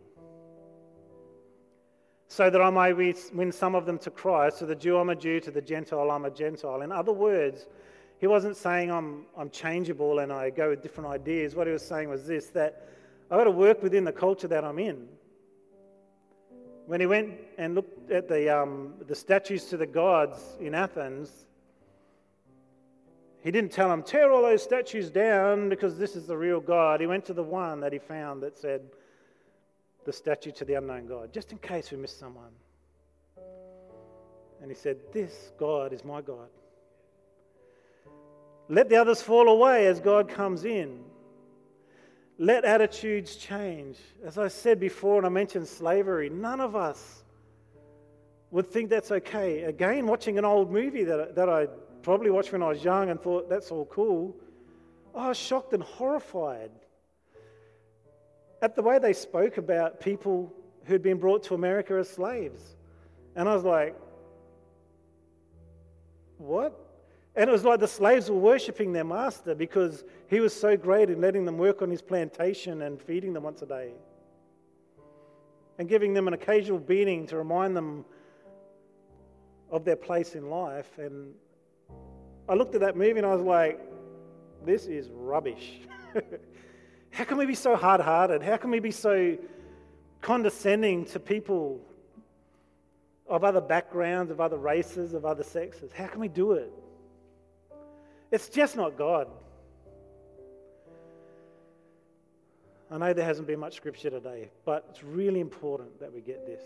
so 2.32 2.48
that 2.48 2.62
I 2.62 2.70
may 2.70 2.94
win 2.94 3.52
some 3.52 3.74
of 3.74 3.84
them 3.84 3.98
to 3.98 4.10
Christ. 4.10 4.60
To 4.60 4.66
the 4.66 4.74
Jew, 4.74 4.96
I'm 4.96 5.10
a 5.10 5.14
Jew. 5.14 5.38
To 5.40 5.50
the 5.50 5.60
Gentile, 5.60 6.10
I'm 6.10 6.24
a 6.24 6.30
Gentile. 6.30 6.80
In 6.80 6.90
other 6.90 7.12
words, 7.12 7.66
he 8.18 8.26
wasn't 8.26 8.56
saying 8.56 8.90
I'm, 8.90 9.26
I'm 9.36 9.50
changeable 9.50 10.20
and 10.20 10.32
I 10.32 10.48
go 10.48 10.70
with 10.70 10.82
different 10.82 11.10
ideas. 11.10 11.54
What 11.54 11.66
he 11.66 11.74
was 11.74 11.84
saying 11.84 12.08
was 12.08 12.26
this 12.26 12.46
that 12.48 12.88
I've 13.30 13.38
got 13.38 13.44
to 13.44 13.50
work 13.50 13.82
within 13.82 14.04
the 14.04 14.12
culture 14.12 14.48
that 14.48 14.64
I'm 14.64 14.78
in. 14.78 15.08
When 16.86 17.00
he 17.00 17.06
went 17.06 17.34
and 17.58 17.74
looked 17.74 18.10
at 18.10 18.28
the, 18.28 18.48
um, 18.48 18.94
the 19.06 19.14
statues 19.14 19.64
to 19.66 19.76
the 19.76 19.86
gods 19.86 20.56
in 20.58 20.74
Athens, 20.74 21.46
he 23.42 23.50
didn't 23.50 23.72
tell 23.72 23.88
them, 23.88 24.02
tear 24.02 24.30
all 24.30 24.42
those 24.42 24.62
statues 24.62 25.10
down 25.10 25.68
because 25.68 25.98
this 25.98 26.14
is 26.14 26.26
the 26.26 26.36
real 26.36 26.60
God. 26.60 27.00
He 27.00 27.06
went 27.06 27.24
to 27.26 27.34
the 27.34 27.42
one 27.42 27.80
that 27.80 27.92
he 27.92 27.98
found 27.98 28.42
that 28.42 28.56
said, 28.56 28.82
the 30.04 30.12
statue 30.12 30.52
to 30.52 30.64
the 30.64 30.74
unknown 30.74 31.06
God, 31.06 31.32
just 31.32 31.52
in 31.52 31.58
case 31.58 31.90
we 31.90 31.96
miss 31.96 32.16
someone. 32.16 32.52
And 34.60 34.70
he 34.70 34.76
said, 34.76 34.98
This 35.12 35.52
God 35.58 35.92
is 35.92 36.04
my 36.04 36.20
God. 36.20 36.48
Let 38.68 38.88
the 38.88 38.96
others 38.96 39.20
fall 39.20 39.48
away 39.48 39.86
as 39.86 40.00
God 40.00 40.28
comes 40.28 40.64
in. 40.64 41.00
Let 42.38 42.64
attitudes 42.64 43.36
change. 43.36 43.98
As 44.24 44.38
I 44.38 44.48
said 44.48 44.80
before, 44.80 45.18
and 45.18 45.26
I 45.26 45.28
mentioned 45.28 45.68
slavery, 45.68 46.30
none 46.30 46.60
of 46.60 46.74
us 46.74 47.24
would 48.50 48.70
think 48.70 48.88
that's 48.88 49.10
okay. 49.10 49.62
Again, 49.62 50.06
watching 50.06 50.38
an 50.38 50.44
old 50.44 50.70
movie 50.70 51.04
that, 51.04 51.34
that 51.34 51.48
I 51.48 51.66
probably 52.02 52.30
watched 52.30 52.52
when 52.52 52.62
I 52.62 52.68
was 52.68 52.82
young 52.84 53.10
and 53.10 53.20
thought 53.20 53.48
that's 53.48 53.70
all 53.70 53.86
cool, 53.86 54.36
I 55.14 55.28
was 55.28 55.36
shocked 55.36 55.72
and 55.72 55.82
horrified 55.82 56.70
at 58.60 58.76
the 58.76 58.82
way 58.82 58.98
they 58.98 59.12
spoke 59.12 59.58
about 59.58 60.00
people 60.00 60.52
who'd 60.84 61.02
been 61.02 61.18
brought 61.18 61.42
to 61.44 61.54
America 61.54 61.94
as 61.94 62.08
slaves. 62.08 62.76
And 63.34 63.48
I 63.48 63.54
was 63.54 63.64
like, 63.64 63.96
what? 66.38 66.78
And 67.34 67.48
it 67.48 67.52
was 67.52 67.64
like 67.64 67.80
the 67.80 67.88
slaves 67.88 68.30
were 68.30 68.38
worshipping 68.38 68.92
their 68.92 69.04
master 69.04 69.54
because 69.54 70.04
he 70.28 70.40
was 70.40 70.54
so 70.54 70.76
great 70.76 71.08
in 71.08 71.20
letting 71.20 71.44
them 71.44 71.56
work 71.56 71.82
on 71.82 71.90
his 71.90 72.02
plantation 72.02 72.82
and 72.82 73.00
feeding 73.00 73.32
them 73.32 73.44
once 73.44 73.62
a 73.62 73.66
day. 73.66 73.92
And 75.78 75.88
giving 75.88 76.14
them 76.14 76.28
an 76.28 76.34
occasional 76.34 76.78
beating 76.78 77.26
to 77.28 77.36
remind 77.36 77.76
them 77.76 78.04
of 79.70 79.84
their 79.84 79.96
place 79.96 80.34
in 80.34 80.50
life. 80.50 80.98
And 80.98 81.34
I 82.48 82.54
looked 82.54 82.74
at 82.74 82.80
that 82.80 82.96
movie 82.96 83.18
and 83.18 83.26
I 83.26 83.34
was 83.34 83.42
like, 83.42 83.80
this 84.64 84.86
is 84.86 85.08
rubbish. 85.10 85.80
How 87.10 87.24
can 87.24 87.36
we 87.36 87.46
be 87.46 87.54
so 87.54 87.76
hard 87.76 88.00
hearted? 88.00 88.42
How 88.42 88.56
can 88.56 88.70
we 88.70 88.80
be 88.80 88.90
so 88.90 89.36
condescending 90.20 91.04
to 91.06 91.20
people 91.20 91.80
of 93.26 93.44
other 93.44 93.60
backgrounds, 93.60 94.30
of 94.30 94.40
other 94.40 94.56
races, 94.56 95.14
of 95.14 95.24
other 95.24 95.42
sexes? 95.42 95.92
How 95.92 96.06
can 96.06 96.20
we 96.20 96.28
do 96.28 96.52
it? 96.52 96.72
It's 98.30 98.48
just 98.48 98.76
not 98.76 98.96
God. 98.96 99.28
I 102.90 102.98
know 102.98 103.12
there 103.12 103.24
hasn't 103.24 103.46
been 103.46 103.60
much 103.60 103.76
scripture 103.76 104.10
today, 104.10 104.50
but 104.64 104.86
it's 104.90 105.02
really 105.02 105.40
important 105.40 105.98
that 106.00 106.12
we 106.12 106.20
get 106.20 106.46
this. 106.46 106.62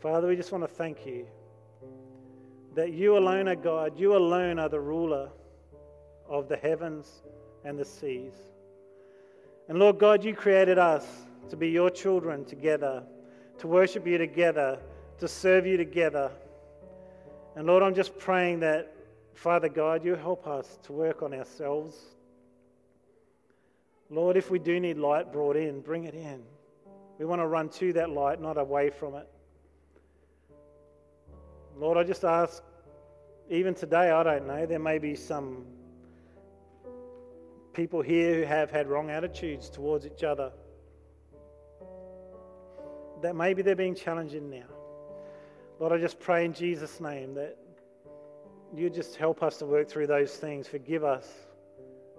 Father, 0.00 0.28
we 0.28 0.34
just 0.36 0.50
want 0.50 0.64
to 0.64 0.68
thank 0.68 1.04
you 1.04 1.26
that 2.74 2.92
you 2.92 3.18
alone 3.18 3.48
are 3.48 3.56
God, 3.56 3.98
you 3.98 4.16
alone 4.16 4.58
are 4.58 4.70
the 4.70 4.80
ruler 4.80 5.28
of 6.26 6.48
the 6.48 6.56
heavens 6.56 7.22
and 7.64 7.78
the 7.78 7.84
seas. 7.84 8.32
And 9.68 9.78
Lord 9.78 9.98
God, 9.98 10.24
you 10.24 10.34
created 10.34 10.78
us 10.78 11.06
to 11.50 11.56
be 11.56 11.68
your 11.68 11.90
children 11.90 12.46
together, 12.46 13.02
to 13.58 13.66
worship 13.66 14.06
you 14.06 14.16
together, 14.16 14.78
to 15.18 15.28
serve 15.28 15.66
you 15.66 15.76
together. 15.76 16.30
And 17.54 17.66
Lord, 17.66 17.82
I'm 17.82 17.94
just 17.94 18.18
praying 18.18 18.60
that, 18.60 18.94
Father 19.34 19.68
God, 19.68 20.02
you 20.02 20.14
help 20.14 20.46
us 20.46 20.78
to 20.84 20.92
work 20.92 21.22
on 21.22 21.34
ourselves. 21.34 21.94
Lord, 24.08 24.38
if 24.38 24.50
we 24.50 24.58
do 24.58 24.80
need 24.80 24.96
light 24.96 25.30
brought 25.30 25.56
in, 25.56 25.82
bring 25.82 26.04
it 26.04 26.14
in. 26.14 26.42
We 27.18 27.26
want 27.26 27.42
to 27.42 27.46
run 27.46 27.68
to 27.68 27.92
that 27.92 28.08
light, 28.08 28.40
not 28.40 28.56
away 28.56 28.88
from 28.88 29.14
it. 29.14 29.28
Lord, 31.80 31.96
I 31.96 32.04
just 32.04 32.24
ask, 32.24 32.62
even 33.48 33.74
today, 33.74 34.10
I 34.10 34.22
don't 34.22 34.46
know, 34.46 34.66
there 34.66 34.78
may 34.78 34.98
be 34.98 35.16
some 35.16 35.64
people 37.72 38.02
here 38.02 38.34
who 38.34 38.42
have 38.42 38.70
had 38.70 38.86
wrong 38.86 39.08
attitudes 39.08 39.70
towards 39.70 40.04
each 40.04 40.22
other. 40.22 40.52
That 43.22 43.34
maybe 43.34 43.62
they're 43.62 43.74
being 43.74 43.94
challenged 43.94 44.34
now. 44.34 44.66
Lord, 45.78 45.94
I 45.94 45.96
just 45.96 46.20
pray 46.20 46.44
in 46.44 46.52
Jesus' 46.52 47.00
name 47.00 47.32
that 47.36 47.56
you 48.76 48.90
just 48.90 49.16
help 49.16 49.42
us 49.42 49.56
to 49.56 49.64
work 49.64 49.88
through 49.88 50.08
those 50.08 50.36
things. 50.36 50.68
Forgive 50.68 51.02
us 51.02 51.26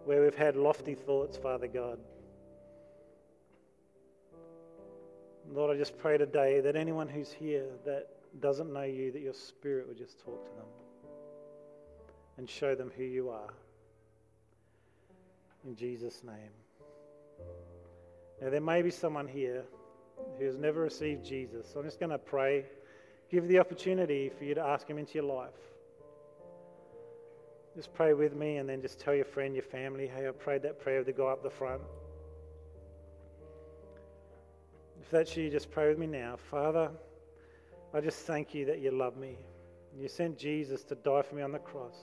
where 0.06 0.24
we've 0.24 0.34
had 0.34 0.56
lofty 0.56 0.96
thoughts, 0.96 1.38
Father 1.38 1.68
God. 1.68 2.00
Lord, 5.54 5.76
I 5.76 5.78
just 5.78 6.00
pray 6.00 6.18
today 6.18 6.62
that 6.62 6.76
anyone 6.76 7.08
who's 7.08 7.32
here 7.32 7.68
that 7.86 8.08
doesn't 8.40 8.72
know 8.72 8.84
you, 8.84 9.12
that 9.12 9.22
your 9.22 9.34
spirit 9.34 9.88
would 9.88 9.98
just 9.98 10.20
talk 10.20 10.44
to 10.46 10.52
them 10.56 10.68
and 12.38 12.50
show 12.50 12.76
them 12.76 12.92
who 12.96 13.04
you 13.04 13.30
are. 13.30 13.50
In 15.66 15.76
Jesus' 15.76 16.24
name. 16.24 16.52
Now, 18.42 18.50
there 18.50 18.62
may 18.62 18.82
be 18.82 18.90
someone 18.90 19.28
here 19.28 19.64
who 20.40 20.46
has 20.46 20.58
never 20.58 20.82
received 20.82 21.24
Jesus. 21.24 21.68
So 21.72 21.80
I'm 21.80 21.86
just 21.86 22.00
going 22.00 22.12
to 22.12 22.18
pray, 22.18 22.66
give 23.30 23.48
the 23.48 23.60
opportunity 23.60 24.30
for 24.30 24.46
you 24.46 24.56
to 24.56 24.62
ask 24.62 24.88
him 24.88 24.98
into 24.98 25.16
your 25.16 25.24
life. 25.24 25.50
Just 27.76 27.94
pray 27.94 28.14
with 28.14 28.36
me 28.36 28.58
and 28.58 28.68
then 28.68 28.82
just 28.82 29.00
tell 29.00 29.14
your 29.14 29.26
friend, 29.26 29.54
your 29.54 29.64
family, 29.64 30.08
hey, 30.08 30.28
I 30.28 30.32
prayed 30.32 30.64
that 30.64 30.80
prayer 30.80 30.98
with 30.98 31.08
the 31.08 31.14
guy 31.14 31.26
up 31.26 31.44
the 31.44 31.50
front. 31.50 31.82
If 35.02 35.10
that's 35.10 35.38
you, 35.38 35.50
just 35.50 35.72
pray 35.72 35.88
with 35.88 35.98
me 35.98 36.08
now. 36.08 36.36
Father, 36.50 36.90
I 37.94 38.00
just 38.00 38.20
thank 38.26 38.54
you 38.54 38.66
that 38.66 38.80
you 38.80 38.92
love 38.92 39.18
me. 39.18 39.38
You 39.98 40.08
sent 40.08 40.38
Jesus 40.38 40.84
to 40.86 40.96
die 40.96 41.22
for 41.24 41.36
me 41.36 41.42
on 41.42 41.52
the 41.52 41.60
cross, 41.60 41.98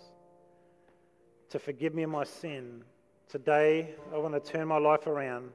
to 1.49 1.59
forgive 1.59 1.95
me 1.95 2.03
of 2.03 2.11
my 2.11 2.25
sin. 2.25 2.85
Today, 3.29 3.95
I 4.13 4.19
want 4.19 4.35
to 4.35 4.41
turn 4.41 4.69
my 4.69 4.77
life 4.79 5.07
around 5.07 5.51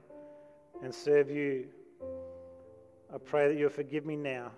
and 0.83 0.93
serve 0.93 1.29
you. 1.29 1.65
I 3.13 3.17
pray 3.19 3.47
that 3.47 3.59
you'll 3.59 3.69
forgive 3.69 4.05
me 4.05 4.15
now. 4.15 4.51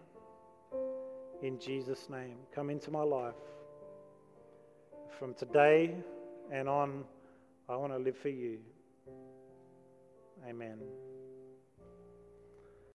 In 1.44 1.60
Jesus' 1.60 2.10
name, 2.10 2.38
come 2.54 2.70
into 2.70 2.90
my 2.90 3.04
life. 3.04 3.36
From 5.20 5.34
today 5.34 5.96
and 6.52 6.70
on, 6.70 7.04
I 7.68 7.76
want 7.76 7.92
to 7.92 8.00
live 8.00 8.18
for 8.18 8.30
you. 8.30 8.60
Amen. 10.48 10.80